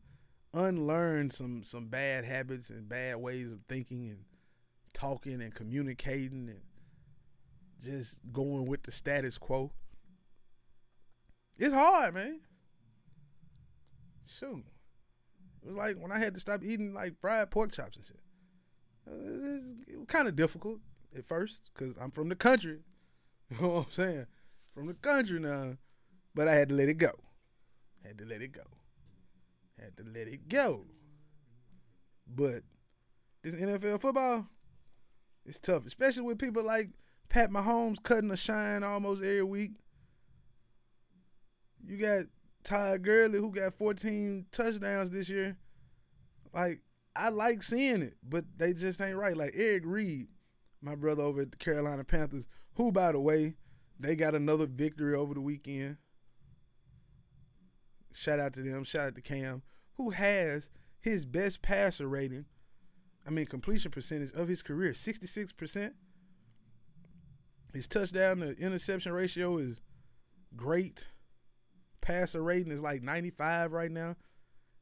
[0.54, 4.20] unlearn some some bad habits and bad ways of thinking and
[4.94, 6.62] talking and communicating and
[7.84, 9.72] just going with the status quo.
[11.58, 12.40] It's hard, man.
[14.40, 14.64] Shoot.
[15.64, 18.20] It was like when I had to stop eating like fried pork chops and shit.
[19.08, 20.80] Uh, it was kind of difficult
[21.16, 22.80] at first because I'm from the country.
[23.52, 24.26] You know what I'm saying?
[24.74, 25.76] From the country now.
[26.34, 27.12] But I had to let it go.
[28.02, 28.62] Had to let it go.
[29.78, 30.86] Had to let it go.
[32.26, 32.64] But
[33.44, 34.48] this NFL football,
[35.46, 36.92] it's tough, especially with people like
[37.28, 39.72] Pat Mahomes cutting a shine almost every week.
[41.86, 42.26] You got
[42.64, 45.58] Todd Gurley who got 14 touchdowns this year.
[46.54, 46.82] Like
[47.16, 49.36] I like seeing it, but they just ain't right.
[49.36, 50.28] Like Eric Reid,
[50.82, 53.56] my brother over at the Carolina Panthers, who by the way,
[54.00, 55.98] they got another victory over the weekend.
[58.14, 58.84] Shout out to them.
[58.84, 59.62] Shout out to Cam,
[59.96, 60.70] who has
[61.00, 62.46] his best passer rating.
[63.26, 65.92] I mean completion percentage of his career, 66%.
[67.74, 69.80] His touchdown to interception ratio is
[70.56, 71.08] great.
[72.12, 74.18] Passer rating is like 95 right now.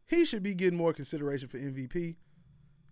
[0.07, 2.15] He should be getting more consideration for MVP,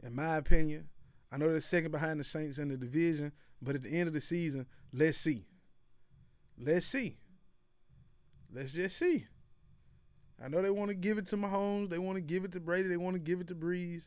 [0.03, 0.89] in my opinion.
[1.31, 3.31] I know they're second behind the Saints in the division,
[3.63, 5.47] but at the end of the season, let's see.
[6.55, 7.17] Let's see.
[8.53, 9.25] Let's just see.
[10.43, 11.89] I know they want to give it to Mahomes.
[11.89, 12.87] They want to give it to Brady.
[12.89, 14.03] They want to give it to Brees.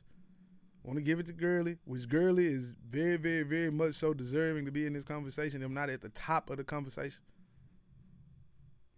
[0.84, 4.64] Want to give it to Gurley, which Gurley is very, very, very much so deserving
[4.66, 5.60] to be in this conversation.
[5.62, 7.18] I'm not at the top of the conversation.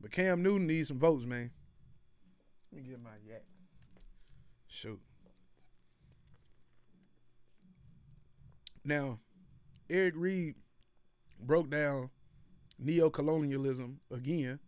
[0.02, 1.52] But Cam Newton needs some votes, man.
[2.72, 3.44] Let me get my yak.
[4.66, 5.00] Shoot.
[8.84, 9.20] Now,
[9.88, 10.56] Eric Reid
[11.38, 12.10] broke down
[12.80, 14.58] neo-colonialism again.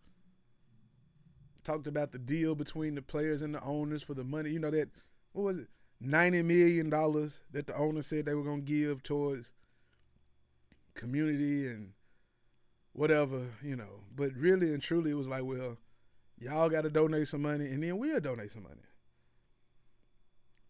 [1.64, 4.50] Talked about the deal between the players and the owners for the money.
[4.50, 4.90] You know that
[5.32, 5.68] what was it?
[6.00, 9.54] Ninety million dollars that the owner said they were gonna give towards
[10.94, 11.92] community and
[12.94, 14.00] whatever, you know.
[14.16, 15.76] But really and truly, it was like, well,
[16.38, 18.80] y'all got to donate some money, and then we'll donate some money.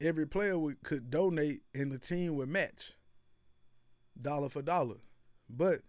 [0.01, 2.95] Every player would, could donate, and the team would match
[4.21, 4.97] dollar for dollar.
[5.49, 5.81] But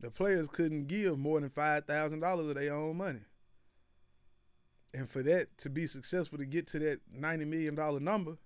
[0.00, 3.22] the players couldn't give more than five thousand dollars of their own money.
[4.92, 8.36] And for that to be successful to get to that ninety million dollar number,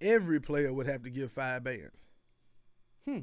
[0.00, 1.96] every player would have to give five bands.
[3.06, 3.20] Hmm.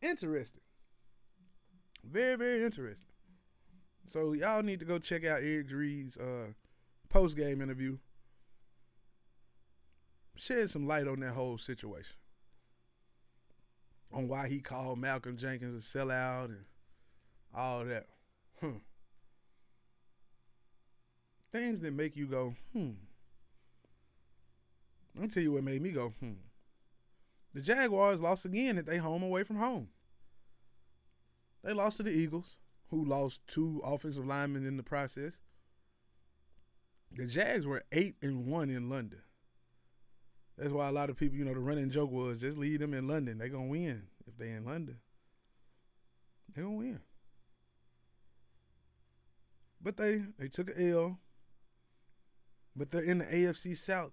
[0.00, 0.62] Interesting.
[2.04, 3.12] Very, very interesting.
[4.06, 6.52] So y'all need to go check out Eric Reid's uh,
[7.08, 7.98] post game interview.
[10.36, 12.14] Shed some light on that whole situation.
[14.12, 16.64] On why he called Malcolm Jenkins a sellout and
[17.54, 18.06] all that.
[18.60, 18.78] Hmm.
[21.52, 22.90] Things that make you go, hmm.
[25.20, 26.32] I'll tell you what made me go, hmm.
[27.54, 29.88] The Jaguars lost again at they home away from home.
[31.64, 32.58] They lost to the Eagles,
[32.90, 35.40] who lost two offensive linemen in the process.
[37.10, 39.22] The Jags were eight and one in London.
[40.56, 42.92] That's why a lot of people, you know, the running joke was just leave them
[42.92, 43.38] in London.
[43.38, 44.98] They're gonna win if they in London.
[46.54, 47.00] They're gonna win.
[49.80, 51.18] But they they took an L.
[52.74, 54.12] But they're in the AFC South,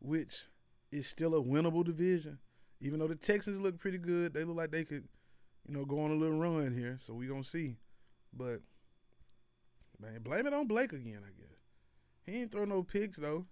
[0.00, 0.46] which
[0.90, 2.38] is still a winnable division.
[2.80, 5.08] Even though the Texans look pretty good, they look like they could,
[5.66, 6.98] you know, go on a little run here.
[7.00, 7.76] So we gonna see.
[8.32, 8.60] But
[10.00, 11.58] man, blame it on Blake again, I guess.
[12.24, 13.46] He ain't throw no picks though.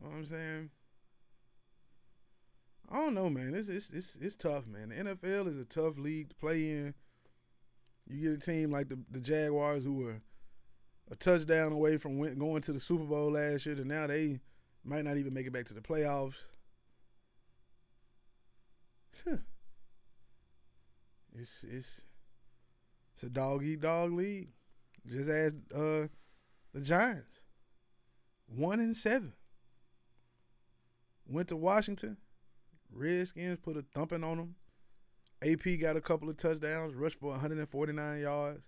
[0.00, 0.70] You know what I'm saying?
[2.90, 3.54] I don't know, man.
[3.54, 4.90] It's it's it's it's tough, man.
[4.90, 6.94] The NFL is a tough league to play in.
[8.06, 10.20] You get a team like the the Jaguars who were
[11.10, 14.40] a touchdown away from going to the Super Bowl last year, and now they
[14.84, 16.34] might not even make it back to the playoffs.
[21.36, 22.00] It's it's
[23.14, 24.50] it's a dog eat dog league.
[25.06, 26.06] Just as uh,
[26.72, 27.42] the Giants,
[28.46, 29.32] one and seven.
[31.26, 32.18] Went to Washington.
[32.92, 34.54] Redskins put a thumping on them.
[35.42, 38.62] AP got a couple of touchdowns, rushed for 149 yards.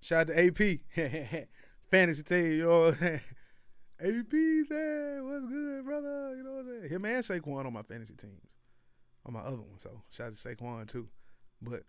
[0.00, 1.48] Shout out to AP.
[1.90, 3.20] Fantasy team, you know what I'm saying?
[4.00, 6.34] AP said, what's good, brother?
[6.36, 6.90] You know what I'm saying?
[6.90, 8.40] Him and Saquon on my fantasy teams.
[9.24, 9.78] On my other one.
[9.78, 11.08] So shout out to Saquon too.
[11.60, 11.84] But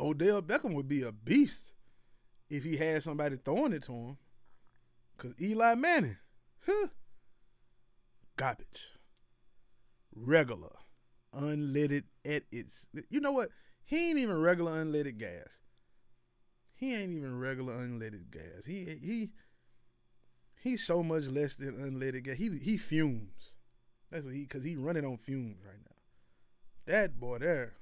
[0.00, 1.72] Odell Beckham would be a beast
[2.50, 4.18] if he had somebody throwing it to him.
[5.16, 6.16] Cause Eli Manning,
[6.66, 6.88] huh?
[8.36, 8.88] Garbage.
[10.14, 10.72] Regular.
[11.32, 13.50] Unleaded at its you know what?
[13.84, 15.58] He ain't even regular unleaded gas.
[16.74, 18.64] He ain't even regular unleaded gas.
[18.66, 19.30] He he
[20.60, 22.36] he's so much less than unleaded gas.
[22.36, 23.56] He he fumes.
[24.10, 25.93] That's what he cause he running on fumes right now.
[26.86, 27.74] That boy there.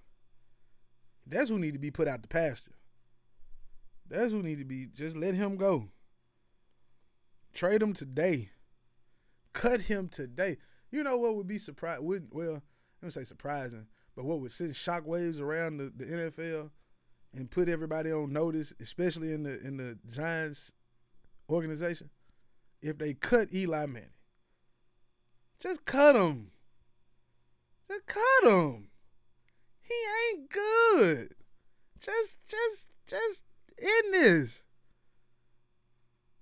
[1.26, 2.76] That's who need to be put out the pasture.
[4.08, 5.88] That's who need to be just let him go.
[7.52, 8.50] Trade him today.
[9.52, 10.58] Cut him today.
[10.90, 12.02] You know what would be surprised?
[12.02, 12.62] Would well,
[13.00, 16.70] let me say surprising, but what would send shockwaves around the, the NFL
[17.34, 20.72] and put everybody on notice, especially in the in the Giants
[21.48, 22.10] organization,
[22.80, 24.10] if they cut Eli Manning.
[25.58, 26.50] Just cut him.
[27.88, 28.88] Just cut him.
[29.82, 29.94] He
[30.30, 31.34] ain't good.
[32.00, 33.42] Just just just
[33.78, 34.62] end this.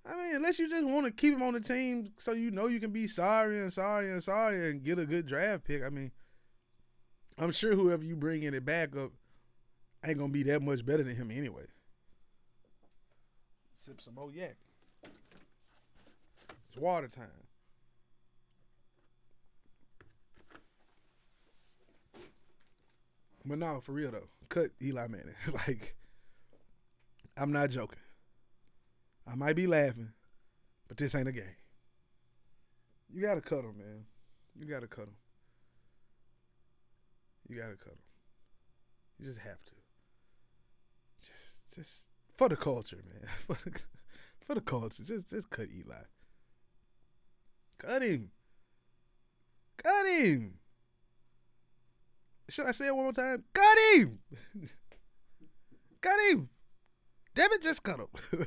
[0.07, 2.66] I mean, unless you just want to keep him on the team so you know
[2.66, 5.82] you can be sorry and sorry and sorry and get a good draft pick.
[5.84, 6.11] I mean,
[7.38, 9.12] I'm sure whoever you bring in it back up
[10.05, 11.66] ain't gonna be that much better than him anyway.
[13.76, 14.57] Sip some more yak.
[16.68, 17.26] It's water time.
[23.45, 25.34] But no, for real though, cut Eli Manning.
[25.66, 25.97] like,
[27.36, 27.99] I'm not joking.
[29.26, 30.12] I might be laughing,
[30.88, 31.57] but this ain't a game.
[33.12, 34.05] You gotta cut him, man.
[34.59, 35.16] You gotta cut him.
[37.49, 37.99] You gotta cut him.
[39.18, 39.72] You just have to.
[41.20, 43.28] Just, just for the culture, man.
[43.47, 43.80] For the,
[44.47, 45.95] for the culture, just, just cut Eli.
[47.78, 48.30] Cut him.
[49.76, 50.55] Cut him.
[52.51, 53.44] Should I say it one more time?
[53.53, 54.18] Cut him.
[56.01, 56.48] cut him.
[57.34, 58.09] Damn it, just cut him.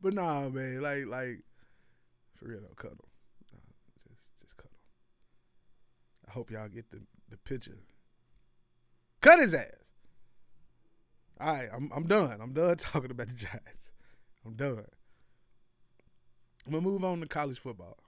[0.00, 1.42] but nah, man, like, like,
[2.36, 2.98] for real though, cut him.
[3.52, 3.58] Nah,
[4.08, 4.78] just, just cut him.
[6.28, 7.78] I hope y'all get the the picture.
[9.20, 9.66] Cut his ass.
[11.40, 12.40] All right, I'm I'm done.
[12.40, 13.90] I'm done talking about the Giants.
[14.44, 14.86] I'm done.
[16.66, 17.98] I'm gonna move on to college football.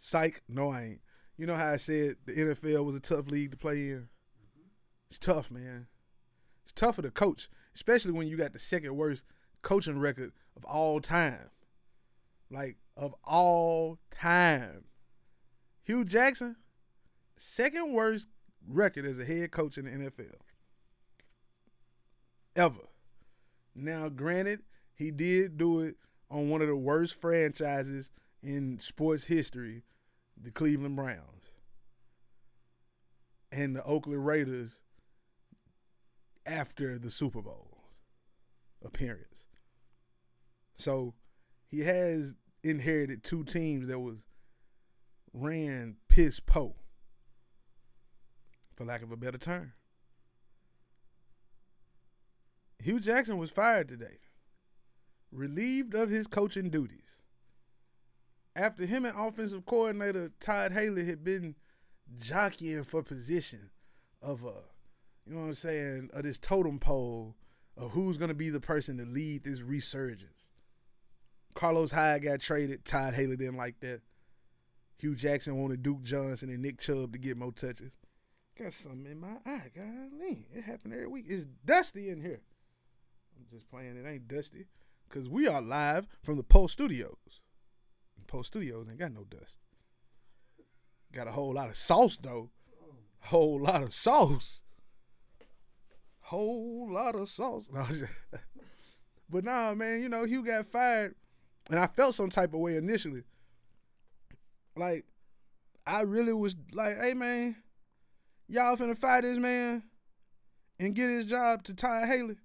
[0.00, 1.00] Psych, no, I ain't.
[1.38, 4.08] You know how I said the NFL was a tough league to play in.
[5.08, 5.86] It's tough, man.
[6.64, 9.24] It's tougher to coach, especially when you got the second worst
[9.62, 11.50] coaching record of all time.
[12.50, 14.84] Like of all time.
[15.84, 16.56] Hue Jackson,
[17.36, 18.28] second worst
[18.66, 20.34] record as a head coach in the NFL.
[22.56, 22.88] Ever.
[23.76, 24.62] Now, granted,
[24.92, 25.96] he did do it
[26.28, 28.10] on one of the worst franchises
[28.42, 29.84] in sports history,
[30.40, 31.50] the Cleveland Browns.
[33.50, 34.80] And the Oakland Raiders
[36.44, 37.78] after the Super Bowl
[38.84, 39.46] appearance.
[40.76, 41.14] So
[41.66, 44.18] he has inherited two teams that was
[45.32, 46.76] ran piss po
[48.74, 49.72] for lack of a better term.
[52.82, 54.18] Hue Jackson was fired today,
[55.32, 57.17] relieved of his coaching duties.
[58.58, 61.54] After him and offensive coordinator Todd Haley had been
[62.18, 63.70] jockeying for position
[64.20, 64.64] of a,
[65.24, 67.36] you know what I'm saying, of this totem pole
[67.76, 70.32] of who's going to be the person to lead this resurgence.
[71.54, 72.84] Carlos Hyde got traded.
[72.84, 74.00] Todd Haley didn't like that.
[74.96, 77.92] Hue Jackson wanted Duke Johnson and Nick Chubb to get more touches.
[78.58, 80.48] Got something in my eye, golly.
[80.52, 81.26] It happened every week.
[81.28, 82.40] It's dusty in here.
[83.36, 83.96] I'm just playing.
[83.96, 84.66] It ain't dusty.
[85.08, 87.40] Because we are live from the Post Studios.
[88.28, 89.56] Post Studios ain't got no dust.
[91.12, 92.50] Got a whole lot of sauce, though.
[93.20, 94.60] Whole lot of sauce.
[96.20, 97.68] Whole lot of sauce.
[97.74, 97.84] No,
[99.30, 101.14] but nah, man, you know, Hue got fired.
[101.70, 103.24] And I felt some type of way initially.
[104.76, 105.06] Like,
[105.86, 107.56] I really was like, hey, man,
[108.46, 109.82] y'all finna fire this man
[110.78, 112.36] and get his job to Ty Haley.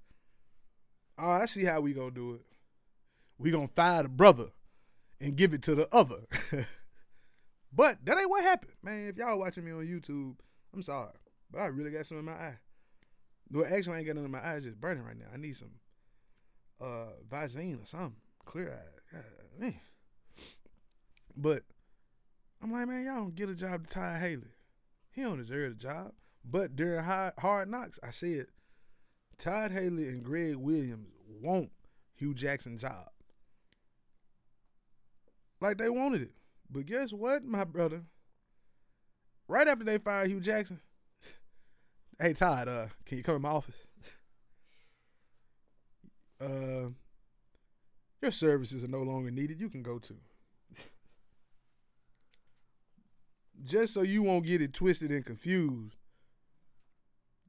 [1.17, 2.41] Oh, I see how we gonna do it.
[3.37, 4.47] We gonna fire the brother
[5.23, 6.27] and give it to the other.
[7.73, 9.07] but that ain't what happened, man.
[9.07, 10.35] If y'all watching me on YouTube,
[10.73, 11.13] I'm sorry,
[11.49, 12.57] but I really got some in my eye.
[13.51, 14.63] Well, actually, I ain't got none in my eyes.
[14.63, 15.27] Just burning right now.
[15.33, 15.71] I need some
[16.81, 18.15] uh Visine or something.
[18.45, 18.79] Clear
[19.13, 19.17] eye.
[19.59, 19.75] man.
[21.35, 21.61] But
[22.61, 24.53] I'm like, man, y'all don't get a job to Ty Haley.
[25.11, 26.11] He don't deserve the job.
[26.43, 28.47] But during hard, hard knocks, I said
[29.37, 31.07] Todd Haley and Gregg Williams
[31.41, 31.71] want
[32.15, 33.09] Hue Jackson job.
[35.63, 36.31] Like they wanted it.
[36.69, 38.01] But guess what, my brother?
[39.47, 40.81] Right after they fired Hue Jackson,
[42.19, 43.87] hey Todd, uh, can you come in my office?
[46.41, 46.89] uh,
[48.21, 49.61] your services are no longer needed.
[49.61, 50.15] You can go to.
[53.63, 55.95] Just so you won't get it twisted and confused,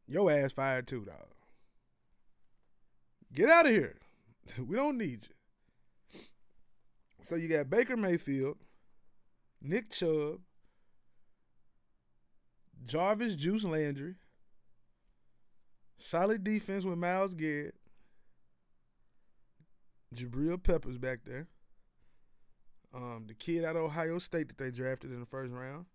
[0.07, 1.35] your ass fired too, dog.
[3.33, 3.97] Get out of here.
[4.65, 5.35] We don't need you.
[7.25, 8.59] So you got Baker Mayfield,
[9.63, 10.41] Nick Chubb,
[12.85, 14.17] Jarvis Juice Landry,
[15.97, 17.77] solid defense with Myles Garrett,
[20.15, 21.49] Jabril Peppers back there.
[22.95, 25.87] Um, the kid out of Ohio State that they drafted in the first round.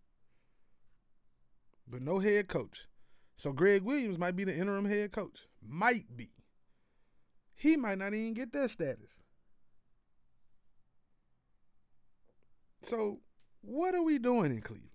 [1.88, 2.88] But no head coach.
[3.38, 5.42] So Gregg Williams might be the interim head coach.
[5.62, 6.32] Might be.
[7.54, 9.22] He might not even get that status.
[12.90, 13.20] So
[13.62, 14.90] what are we doing in Cleveland?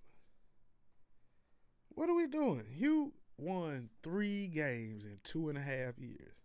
[1.87, 2.65] What are we doing?
[2.69, 6.35] Hue won three games in two and a half years.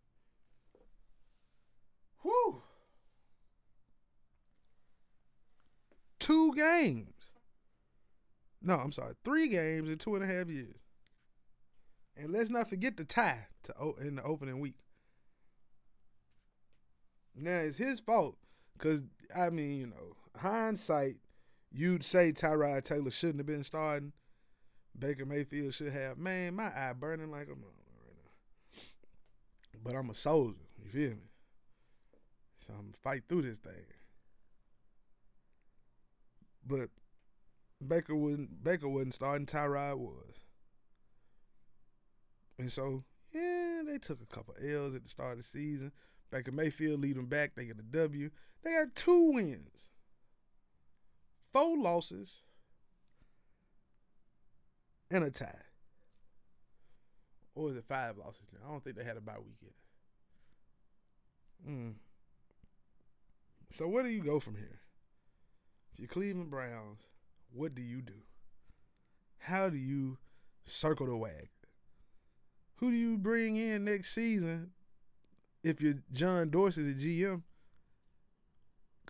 [2.22, 2.62] Whew.
[6.20, 7.32] Two games.
[8.62, 10.76] No, I'm sorry, three games in two and a half years.
[12.16, 14.76] And let's not forget the tie to in the opening week.
[17.34, 18.36] Now it's his fault,
[18.78, 19.01] cause
[19.34, 21.16] I mean, you know, hindsight,
[21.72, 24.12] you'd say Tyrod Taylor shouldn't have been starting.
[24.98, 26.18] Baker Mayfield should have.
[26.18, 28.82] Man, my eye burning like a right now.
[29.82, 30.58] But I'm a soldier.
[30.82, 31.30] You feel me?
[32.66, 33.86] So I'm fight through this thing.
[36.66, 36.90] But
[37.86, 39.46] Baker wasn't Baker wasn't starting.
[39.46, 40.44] Tyrod was.
[42.58, 45.92] And so, yeah, they took a couple L's at the start of the season.
[46.30, 47.54] Baker Mayfield lead them back.
[47.54, 48.30] They get a W.
[48.62, 49.88] They got two wins,
[51.53, 52.42] four losses,
[55.11, 55.55] and a tie.
[57.55, 58.68] Or is it five losses now?
[58.68, 59.72] I don't think they had a bye week yet.
[61.68, 61.94] Mm.
[63.72, 64.80] So where do you go from here?
[65.92, 67.01] If you're Cleveland Browns,
[67.53, 68.22] what do you do?
[69.38, 70.18] How do you
[70.64, 71.48] circle the wagon?
[72.76, 74.70] Who do you bring in next season
[75.62, 77.42] if you're John Dorsey, the GM?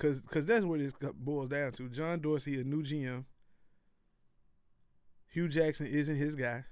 [0.01, 1.90] Cause, Cause that's what this boils down to.
[1.90, 3.26] John Dorsey, a new GM.
[5.28, 6.64] Hue Jackson isn't his guy.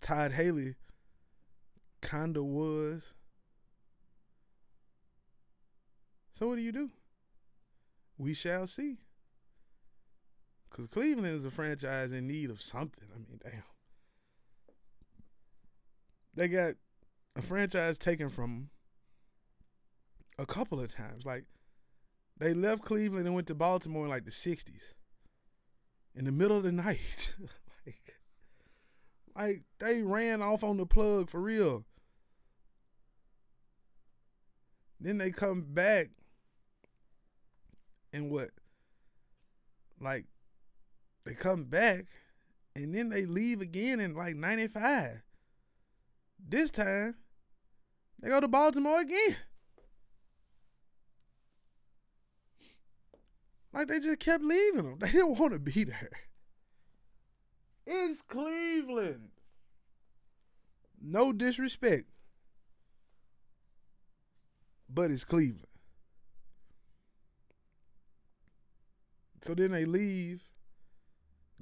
[0.00, 0.76] Todd Haley
[2.00, 3.14] kinda was.
[6.34, 6.90] So what do you do?
[8.16, 8.98] We shall see.
[10.70, 13.08] Cause Cleveland is a franchise in need of something.
[13.12, 13.64] I mean, damn.
[16.36, 16.74] They got
[17.34, 18.70] a franchise taken from them
[20.38, 21.24] a couple of times.
[21.24, 21.44] Like
[22.38, 24.94] they left Cleveland and went to Baltimore in like the '60s,
[26.14, 27.34] in the middle of the night.
[27.86, 28.18] like,
[29.34, 31.84] like they ran off on the plug for real.
[34.98, 36.08] Then they come back
[38.12, 38.50] and what?
[40.00, 40.24] Like
[41.24, 42.06] they come back
[42.74, 45.22] and then they leave again in like 95.
[46.48, 47.16] This time,
[48.20, 49.36] they go to Baltimore again.
[53.76, 54.96] Like they just kept leaving them.
[54.98, 56.10] They didn't want to be there.
[57.86, 59.28] It's Cleveland.
[61.00, 62.06] No disrespect.
[64.88, 65.66] But it's Cleveland.
[69.42, 70.42] So then they leave,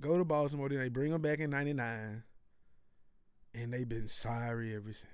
[0.01, 2.23] go to Baltimore, then they bring them back in 99
[3.55, 5.09] and they've been sorry ever since.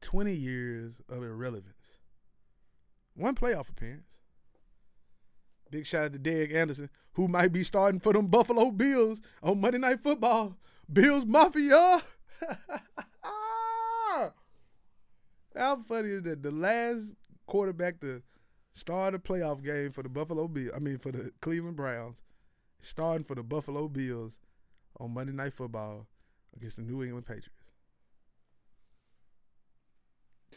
[0.00, 1.98] 20 years of irrelevance.
[3.14, 4.19] One playoff appearance.
[5.70, 9.60] Big shout out to Derek Anderson, who might be starting for them Buffalo Bills on
[9.60, 10.56] Monday Night Football.
[10.92, 12.02] Bills Mafia.
[15.56, 16.42] How funny is that?
[16.42, 17.12] The last
[17.46, 18.22] quarterback to
[18.72, 22.16] start a playoff game for the Buffalo Bills, I mean for the Cleveland Browns,
[22.80, 24.38] starting for the Buffalo Bills
[24.98, 26.06] on Monday Night Football
[26.56, 27.50] against the New England Patriots.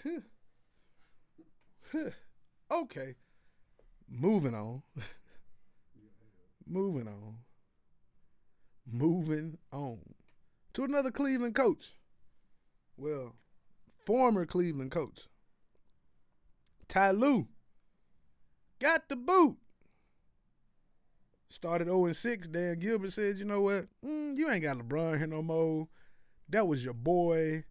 [2.72, 3.16] okay.
[4.10, 4.84] Moving on.
[6.66, 7.38] Moving on.
[8.90, 10.00] Moving on.
[10.74, 11.94] To another Cleveland coach.
[12.98, 13.36] Well,
[14.06, 15.28] former Cleveland coach.
[16.88, 17.48] Ty Lue.
[18.80, 19.58] Got the boot.
[21.50, 22.48] Started 0 6.
[22.48, 23.86] Dan Gilbert said, you know what?
[24.06, 25.88] Mm, you ain't got LeBron here no more.
[26.50, 27.64] That was your boy.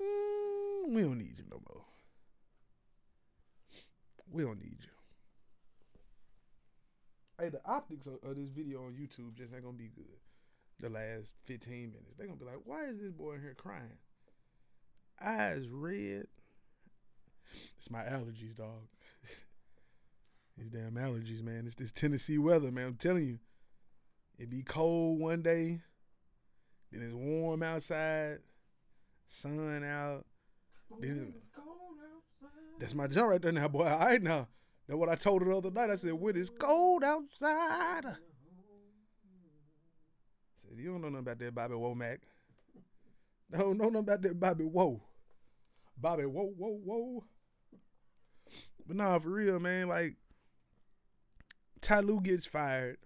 [0.00, 1.82] Mm, we don't need you no more.
[4.30, 4.91] We don't need you.
[7.42, 10.04] Hey, the optics of, of this video on YouTube just ain't gonna be good.
[10.78, 12.14] The last 15 minutes.
[12.16, 13.98] They're gonna be like, why is this boy in here crying?
[15.20, 16.28] Eyes red.
[17.76, 18.86] It's my allergies, dog.
[20.56, 21.64] These damn allergies, man.
[21.66, 22.86] It's this Tennessee weather, man.
[22.86, 23.38] I'm telling you.
[24.38, 25.80] It be cold one day,
[26.90, 28.38] then it's warm outside,
[29.28, 30.26] sun out.
[31.00, 32.50] Then It's cold outside.
[32.78, 33.88] that's my jump right there now, boy.
[33.88, 34.46] All right now.
[34.92, 35.88] That's what I told her the other night.
[35.88, 38.04] I said, when it's cold outside.
[38.04, 38.12] I
[40.68, 42.18] said, you don't know nothing about that Bobby Womack.
[43.50, 45.00] Don't know nothing about that Bobby Whoa.
[45.96, 47.24] Bobby Whoa, whoa, whoa.
[48.86, 50.16] But nah, for real, man, like
[51.80, 52.98] Ty Lue gets fired.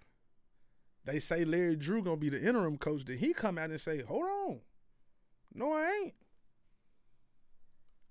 [1.04, 3.04] They say Larry Drew gonna be the interim coach.
[3.04, 4.58] Then he come out and say, hold on.
[5.54, 6.14] No, I ain't.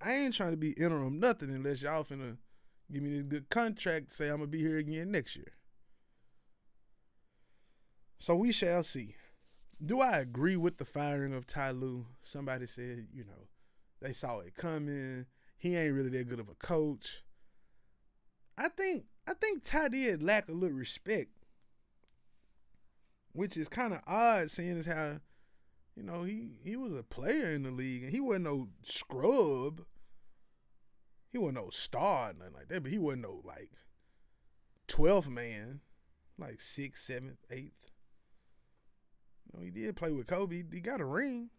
[0.01, 2.38] I ain't trying to be interim nothing unless y'all finna
[2.92, 5.54] give me this good contract say I'm gonna be here again next year.
[8.20, 9.16] So we shall see.
[9.84, 12.08] Do I agree with the firing of Ty Lue?
[12.24, 13.50] Somebody said, you know,
[14.02, 15.26] they saw it coming.
[15.58, 17.24] He ain't really that good of a coach.
[18.58, 21.32] I think I think Ty did lack a little respect.
[23.34, 25.20] Which is kind of odd seeing as how,
[25.96, 29.82] you know, he, he was a player in the league and he wasn't no scrub.
[31.36, 33.70] He wasn't no star or nothing like that, but he wasn't no like
[34.88, 35.82] twelfth man,
[36.40, 37.92] like sixth, seventh, eighth.
[39.44, 40.64] You know, he did play with Kobe.
[40.72, 41.50] He got a ring.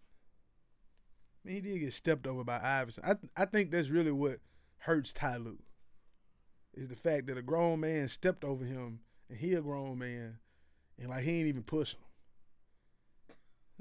[1.45, 3.05] I mean, he did get stepped over by Iverson.
[3.07, 4.39] I I think that's really what
[4.79, 5.59] hurts Ty Lue.
[6.73, 10.39] Is the fact that a grown man stepped over him and he a grown man
[10.99, 12.01] and like he ain't even push him.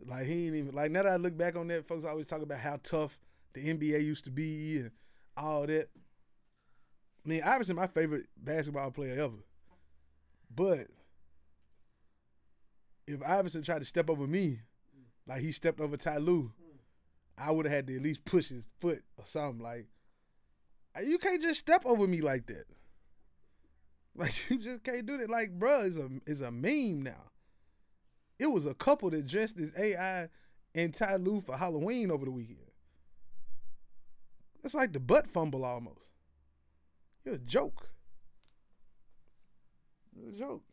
[0.05, 2.41] Like he ain't even like now that I look back on that, folks always talk
[2.41, 3.17] about how tough
[3.53, 4.91] the NBA used to be and
[5.37, 5.89] all that.
[7.25, 9.43] I mean, Iverson my favorite basketball player ever.
[10.53, 10.87] But
[13.07, 14.59] if Iverson tried to step over me,
[15.27, 16.51] like he stepped over Ty Lue,
[17.37, 19.63] I would have had to at least push his foot or something.
[19.63, 19.87] Like
[21.03, 22.65] you can't just step over me like that.
[24.17, 25.29] Like you just can't do that.
[25.29, 27.31] Like, bruh, it's a is a meme now.
[28.39, 30.29] It was a couple that dressed as AI
[30.73, 32.64] and Ty Lue for Halloween over the weekend.
[34.65, 36.07] It's like the butt fumble almost.
[37.23, 37.91] You're a joke.
[40.17, 40.63] You're a joke.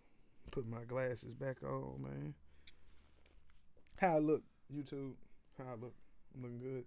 [0.51, 2.35] Put my glasses back on, man.
[3.97, 5.13] How I look, YouTube.
[5.59, 5.95] How I look.
[6.35, 6.85] I'm looking good.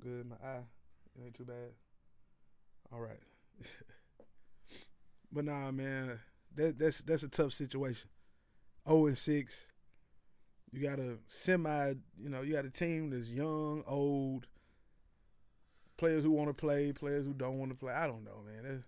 [0.00, 0.26] Good.
[0.30, 0.62] My eye.
[1.16, 1.72] It ain't too bad.
[2.92, 3.20] All right.
[5.32, 6.20] but nah, man.
[6.54, 8.08] That that's that's a tough situation.
[8.88, 9.66] 0 and 6.
[10.70, 14.46] You got a semi, you know, you got a team that's young, old,
[16.02, 17.92] players who want to play, players who don't want to play.
[17.92, 18.82] I don't know, man.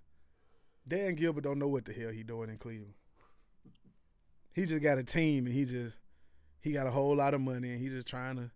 [0.88, 2.94] Dan Gilbert don't know what the hell he doing in Cleveland.
[4.52, 5.96] He just got a team and he just
[6.60, 8.50] he got a whole lot of money and he just trying to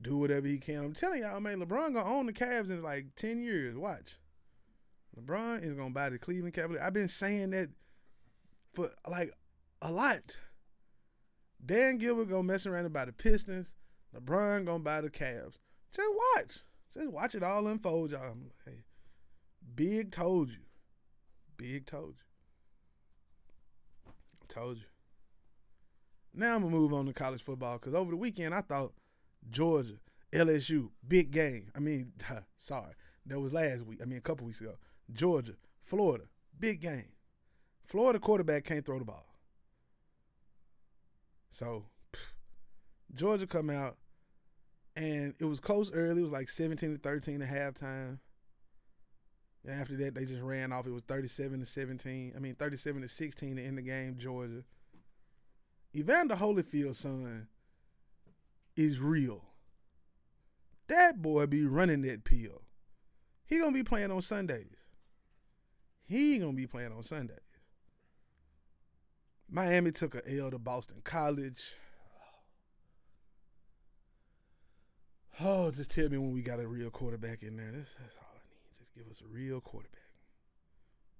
[0.00, 0.78] do whatever he can.
[0.78, 3.76] I'm telling y'all, man, LeBron gonna own the Cavs in like ten years.
[3.76, 4.16] Watch.
[5.14, 6.82] LeBron is gonna buy the Cleveland Cavaliers.
[6.82, 7.68] I've been saying that
[8.72, 9.34] for like
[9.82, 10.38] a lot.
[11.62, 13.74] Dan Gilbert gonna mess around buy the Pistons.
[14.16, 15.58] LeBron gonna buy the Cavs.
[15.94, 16.60] Just watch.
[16.94, 18.36] Just watch it all unfold, y'all.
[18.64, 18.84] Hey,
[19.74, 20.60] Big told you.
[21.56, 22.14] Big told
[24.06, 24.12] you.
[24.48, 24.84] Told you.
[26.32, 28.92] Now I'm gonna move on to college football because over the weekend I thought
[29.50, 29.98] Georgia,
[30.32, 31.70] LSU, big game.
[31.74, 32.12] I mean,
[32.58, 32.94] sorry,
[33.26, 34.00] that was last week.
[34.02, 34.74] I mean, a couple weeks ago.
[35.12, 36.24] Georgia, Florida,
[36.58, 37.12] big game.
[37.86, 39.26] Florida quarterback can't throw the ball.
[41.50, 41.84] So,
[43.14, 43.96] Georgia come out,
[44.96, 46.20] and it was close early.
[46.20, 48.18] It was like 17 to 13 at halftime.
[49.64, 50.86] And after that, they just ran off.
[50.86, 52.34] It was 37 to 17.
[52.36, 54.62] I mean, 37 to 16 to end the game, Georgia.
[55.96, 57.48] Evander Holyfield's son
[58.76, 59.44] is real.
[60.88, 62.62] That boy be running that pill.
[63.46, 64.76] He gonna be playing on Sundays.
[66.04, 67.38] He gonna be playing on Sundays.
[69.48, 71.74] Miami took a L to Boston College.
[75.40, 77.72] Oh, just tell me when we got a real quarterback in there.
[77.72, 78.78] That's, that's all I need.
[78.78, 80.00] Just give us a real quarterback.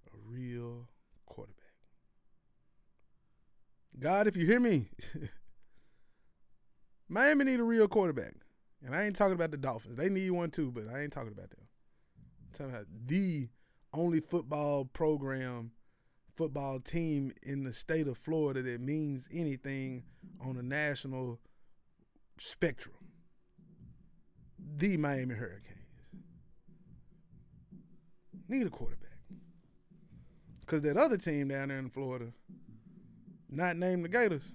[0.07, 0.89] A real
[1.27, 1.59] quarterback.
[3.99, 4.87] God, if you hear me,
[7.09, 8.35] Miami need a real quarterback.
[8.85, 9.97] And I ain't talking about the Dolphins.
[9.97, 11.67] They need one too, but I ain't talking about them.
[12.47, 13.49] I'm talking about the
[13.93, 15.73] only football program,
[16.37, 20.05] football team in the state of Florida that means anything
[20.41, 21.41] on a national
[22.39, 23.04] spectrum.
[24.77, 25.63] The Miami Hurricanes.
[28.49, 29.01] Need a quarterback.
[30.67, 32.33] Cause that other team down there in Florida,
[33.51, 34.53] not named the Gators.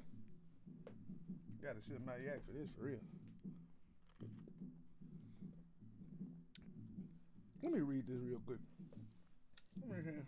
[1.63, 2.99] Gotta sit my yak for this for real.
[7.61, 8.59] Let me read this real quick.
[9.79, 10.25] Come right here.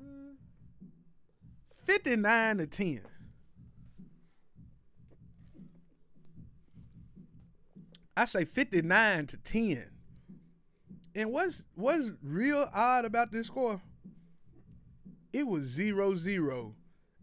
[0.00, 0.36] Mm.
[1.84, 3.00] 59 to 10.
[8.16, 9.90] I say 59 to 10.
[11.14, 13.80] And what's what's real odd about this score?
[15.32, 16.72] It was 0-0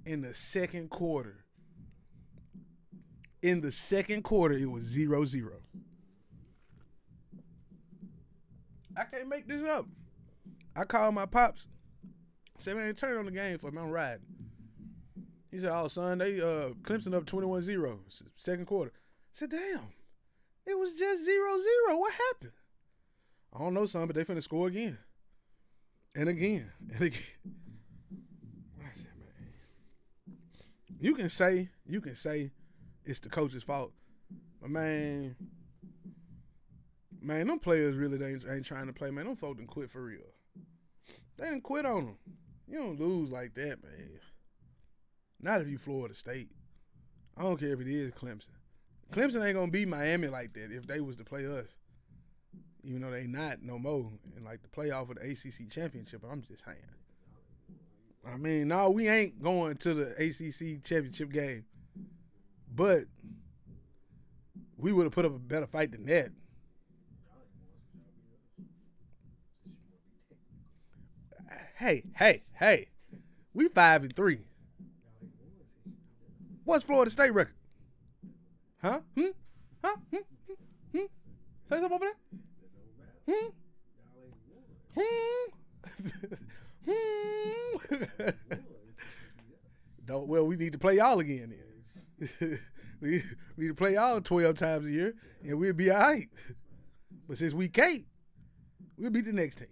[0.05, 1.45] in the second quarter.
[3.41, 5.49] In the second quarter, it was 0-0.
[8.95, 9.87] I can't make this up.
[10.75, 11.67] I called my pops.
[12.59, 13.81] Said, man, turn on the game for me.
[13.81, 14.25] I'm riding.
[15.51, 17.99] He said, oh, son, they uh, Clemson up 21-0.
[18.35, 18.91] Second quarter.
[18.95, 19.81] I said, damn.
[20.65, 21.99] It was just 0-0.
[21.99, 22.53] What happened?
[23.53, 24.97] I don't know, son, but they finna score again.
[26.15, 26.71] And again.
[26.93, 27.21] And again.
[28.79, 30.37] I said, man.
[30.99, 32.51] You can say, you can say
[33.05, 33.91] it's the coach's fault.
[34.61, 35.35] But man,
[37.21, 39.25] man, them players really ain't, ain't trying to play, man.
[39.25, 40.21] Them folks done quit for real.
[41.37, 42.17] They didn't quit on them.
[42.67, 44.19] You don't lose like that, man.
[45.41, 46.49] Not if you Florida State.
[47.35, 48.47] I don't care if it is Clemson.
[49.11, 51.75] Clemson ain't gonna beat Miami like that if they was to play us.
[52.83, 56.21] Even though they not no more in like the playoff of the ACC championship.
[56.29, 56.77] I'm just saying.
[58.25, 61.65] I mean, no, we ain't going to the ACC championship game,
[62.73, 63.03] but
[64.77, 66.29] we would have put up a better fight than that.
[71.75, 72.87] Hey, hey, hey,
[73.53, 74.39] we five and three.
[76.63, 77.55] What's Florida State record?
[78.83, 78.99] Huh?
[79.15, 79.27] Hmm?
[79.81, 79.95] Huh?
[80.11, 80.17] Hmm?
[80.47, 80.53] Hmm?
[80.91, 81.05] hmm?
[81.69, 82.17] Say something over there?
[83.29, 83.49] Hmm?
[84.99, 85.51] Hmm?
[86.85, 88.29] hmm?
[90.05, 91.55] Don't, well, we need to play y'all again
[92.19, 92.59] then.
[92.99, 93.09] we,
[93.57, 95.15] we need to play y'all 12 times a year
[95.45, 96.27] and we'll be all right.
[97.25, 98.05] But since we can't,
[98.97, 99.67] we'll beat the next team.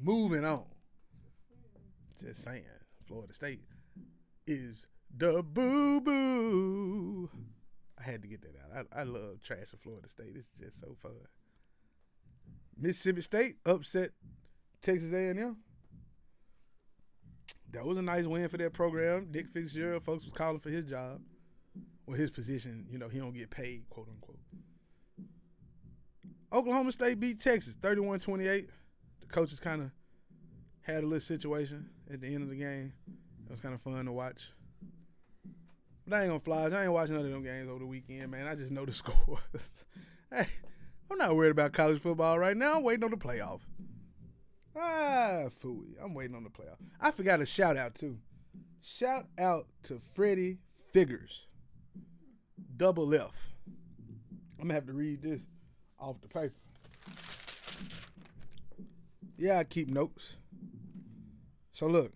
[0.00, 0.64] Moving on.
[2.20, 2.62] Just saying,
[3.08, 3.62] Florida State
[4.46, 4.86] is
[5.16, 7.30] the boo boo.
[7.98, 8.86] I had to get that out.
[8.94, 10.34] I, I love trash of Florida State.
[10.34, 11.12] It's just so fun.
[12.78, 14.10] Mississippi State upset
[14.80, 15.58] Texas A&M.
[17.72, 19.28] That was a nice win for that program.
[19.30, 21.20] Nick Fitzgerald, folks was calling for his job
[22.06, 22.86] or his position.
[22.90, 24.38] You know, he don't get paid, quote unquote.
[26.52, 28.68] Oklahoma State beat Texas 31-28.
[29.20, 29.90] The coaches kind of
[30.82, 32.92] had a little situation at the end of the game.
[33.44, 34.48] It was kind of fun to watch.
[36.10, 36.76] But I ain't gonna fly.
[36.76, 38.48] I ain't watching none of them games over the weekend, man.
[38.48, 39.38] I just know the score.
[40.32, 40.48] hey,
[41.08, 42.74] I'm not worried about college football right now.
[42.74, 43.60] I'm waiting on the playoff.
[44.74, 45.94] Ah, fooey.
[46.02, 46.78] I'm waiting on the playoff.
[47.00, 48.18] I forgot a shout out too.
[48.82, 50.58] Shout out to Freddie
[50.92, 51.46] Figgers.
[52.76, 53.54] Double F.
[54.58, 55.42] I'm gonna have to read this
[55.96, 56.54] off the paper.
[59.38, 60.38] Yeah, I keep notes.
[61.72, 62.12] So look,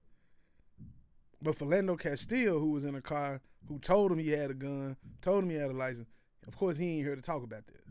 [1.40, 4.96] But Philando Castile, who was in a car, who told him he had a gun,
[5.22, 6.08] told him he had a license,
[6.46, 7.84] of course he ain't here to talk about that.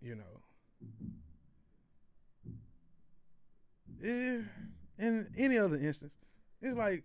[0.00, 0.24] You know.
[4.00, 4.40] Yeah,
[4.98, 6.14] in any other instance,
[6.60, 7.04] it's like,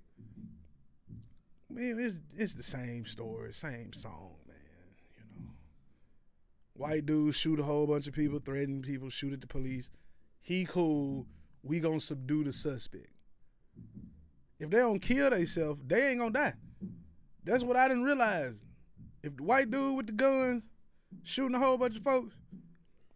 [1.78, 4.58] man, it's it's the same story, same song, man.
[5.16, 5.52] You know,
[6.74, 9.90] white dudes shoot a whole bunch of people, threaten people, shoot at the police.
[10.42, 11.28] He cool.
[11.64, 13.10] We gonna subdue the suspect.
[14.60, 16.54] If they don't kill themselves, they ain't gonna die.
[17.44, 18.56] That's what I didn't realize.
[19.22, 20.64] If the white dude with the guns
[21.24, 22.36] shooting a whole bunch of folks,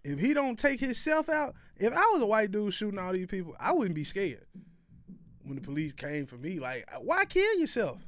[0.04, 3.28] if he don't take himself out, if I was a white dude shooting all these
[3.28, 4.46] people, I wouldn't be scared.
[5.44, 8.02] When the police came for me, like, why kill yourself?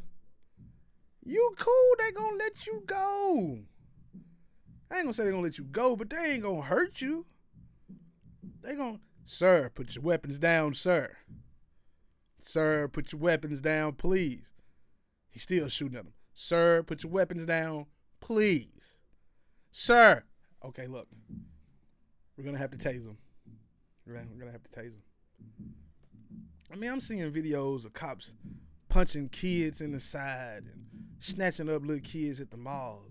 [1.25, 3.59] You cool, they gonna let you go.
[4.91, 7.25] I ain't gonna say they gonna let you go, but they ain't gonna hurt you.
[8.61, 11.17] They gonna, sir, put your weapons down, sir.
[12.41, 14.53] Sir, put your weapons down, please.
[15.31, 16.13] He's still shooting at him.
[16.33, 17.85] Sir, put your weapons down,
[18.19, 18.99] please.
[19.71, 20.23] Sir.
[20.63, 21.07] Okay, look.
[22.37, 23.17] We're gonna have to tase him.
[24.05, 25.03] We're gonna, have to tase him.
[26.71, 28.33] I mean, I'm seeing videos of cops
[28.89, 30.92] punching kids in the side and
[31.23, 33.03] snatching up little kids at the mall.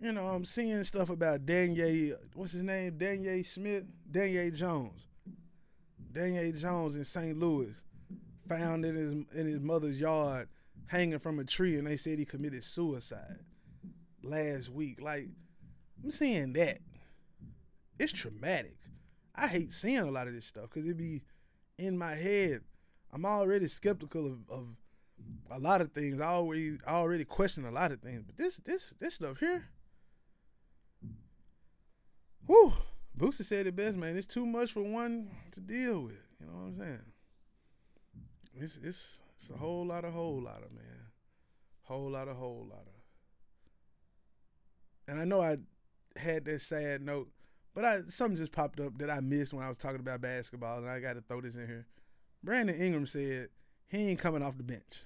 [0.00, 2.98] You know, I'm seeing stuff about Daniel, what's his name?
[2.98, 3.84] Daniel Smith?
[4.10, 5.06] Daniel Jones.
[6.12, 7.38] Daniel Jones in St.
[7.38, 7.74] Louis,
[8.48, 10.48] found in his in his mother's yard,
[10.86, 13.40] hanging from a tree, and they said he committed suicide
[14.22, 15.00] last week.
[15.00, 15.28] Like,
[16.02, 16.78] I'm seeing that.
[17.98, 18.76] It's traumatic.
[19.34, 21.22] I hate seeing a lot of this stuff because it be
[21.78, 22.60] in my head.
[23.12, 24.66] I'm already skeptical of, of
[25.50, 26.20] a lot of things.
[26.20, 29.66] I always I already question a lot of things, but this this this stuff here.
[32.46, 32.72] Whew.
[33.16, 34.16] Booster said it best, man.
[34.16, 36.18] It's too much for one to deal with.
[36.40, 37.02] You know what I'm saying?
[38.56, 41.06] It's it's it's a whole lot of whole lot of man.
[41.82, 42.94] Whole lot of whole lot of.
[45.06, 45.58] And I know I
[46.16, 47.28] had that sad note,
[47.74, 50.78] but I something just popped up that I missed when I was talking about basketball,
[50.78, 51.86] and I got to throw this in here.
[52.42, 53.48] Brandon Ingram said
[53.88, 55.04] he ain't coming off the bench.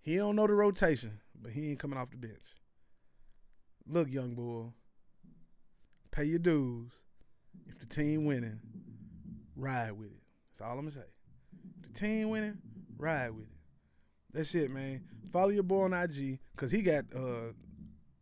[0.00, 2.54] He don't know the rotation, but he ain't coming off the bench.
[3.86, 4.72] Look, young boy,
[6.10, 6.92] pay your dues.
[7.66, 8.60] If the team winning,
[9.56, 10.22] ride with it.
[10.52, 11.10] That's all I'm gonna say.
[11.82, 12.58] If the team winning,
[12.98, 13.56] ride with it.
[14.32, 15.04] That's it, man.
[15.32, 17.52] Follow your boy on IG, cause he got uh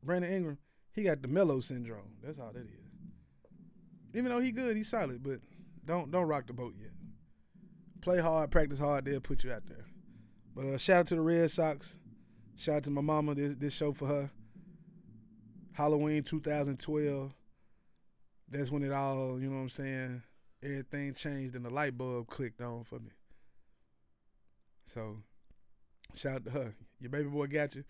[0.02, 0.58] Brandon Ingram,
[0.92, 2.16] he got the Melo syndrome.
[2.22, 2.80] That's all that is.
[4.14, 5.40] Even though he good, he's solid, but
[5.84, 6.90] don't don't rock the boat yet.
[8.02, 9.86] Play hard, practice hard, they'll put you out there.
[10.56, 11.96] But uh, shout out to the Red Sox.
[12.56, 14.30] Shout out to my mama, this this show for her.
[15.72, 17.32] Halloween 2012.
[18.50, 20.22] That's when it all, you know what I'm saying?
[20.62, 23.12] Everything changed and the light bulb clicked on for me.
[24.92, 25.18] So,
[26.14, 26.74] shout out to her.
[27.00, 27.84] Your baby boy got you.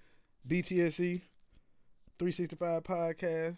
[0.46, 1.22] BTSE
[2.18, 3.56] 365 podcast.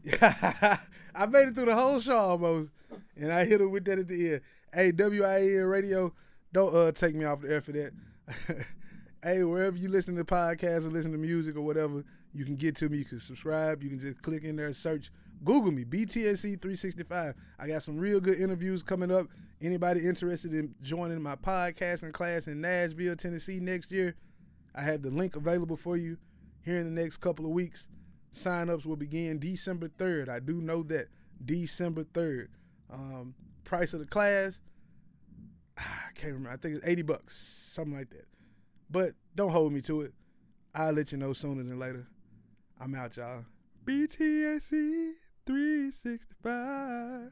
[0.22, 2.72] I made it through the whole show almost.
[3.18, 4.42] And I hit her with that at the end.
[4.74, 6.14] Hey, radio,
[6.52, 7.92] don't uh take me off the air for that.
[9.24, 12.76] hey, wherever you listen to podcasts or listen to music or whatever, you can get
[12.78, 13.00] to me.
[13.00, 13.84] You can subscribe.
[13.84, 15.12] You can just click in there search.
[15.44, 17.36] Google me, BTSE 365.
[17.60, 19.28] I got some real good interviews coming up.
[19.62, 24.16] Anybody interested in joining my podcasting class in Nashville, Tennessee next year,
[24.74, 26.18] I have the link available for you
[26.64, 27.88] here in the next couple of weeks.
[28.36, 30.28] Sign-ups will begin December 3rd.
[30.28, 31.08] I do know that.
[31.44, 32.48] December 3rd.
[32.92, 33.34] Um,
[33.64, 34.60] price of the class,
[35.78, 36.50] I can't remember.
[36.50, 38.28] I think it's 80 bucks, something like that.
[38.90, 40.14] But don't hold me to it.
[40.74, 42.08] I'll let you know sooner than later.
[42.80, 43.46] I'm out, y'all.
[43.86, 45.14] BTSE
[45.46, 47.32] 365.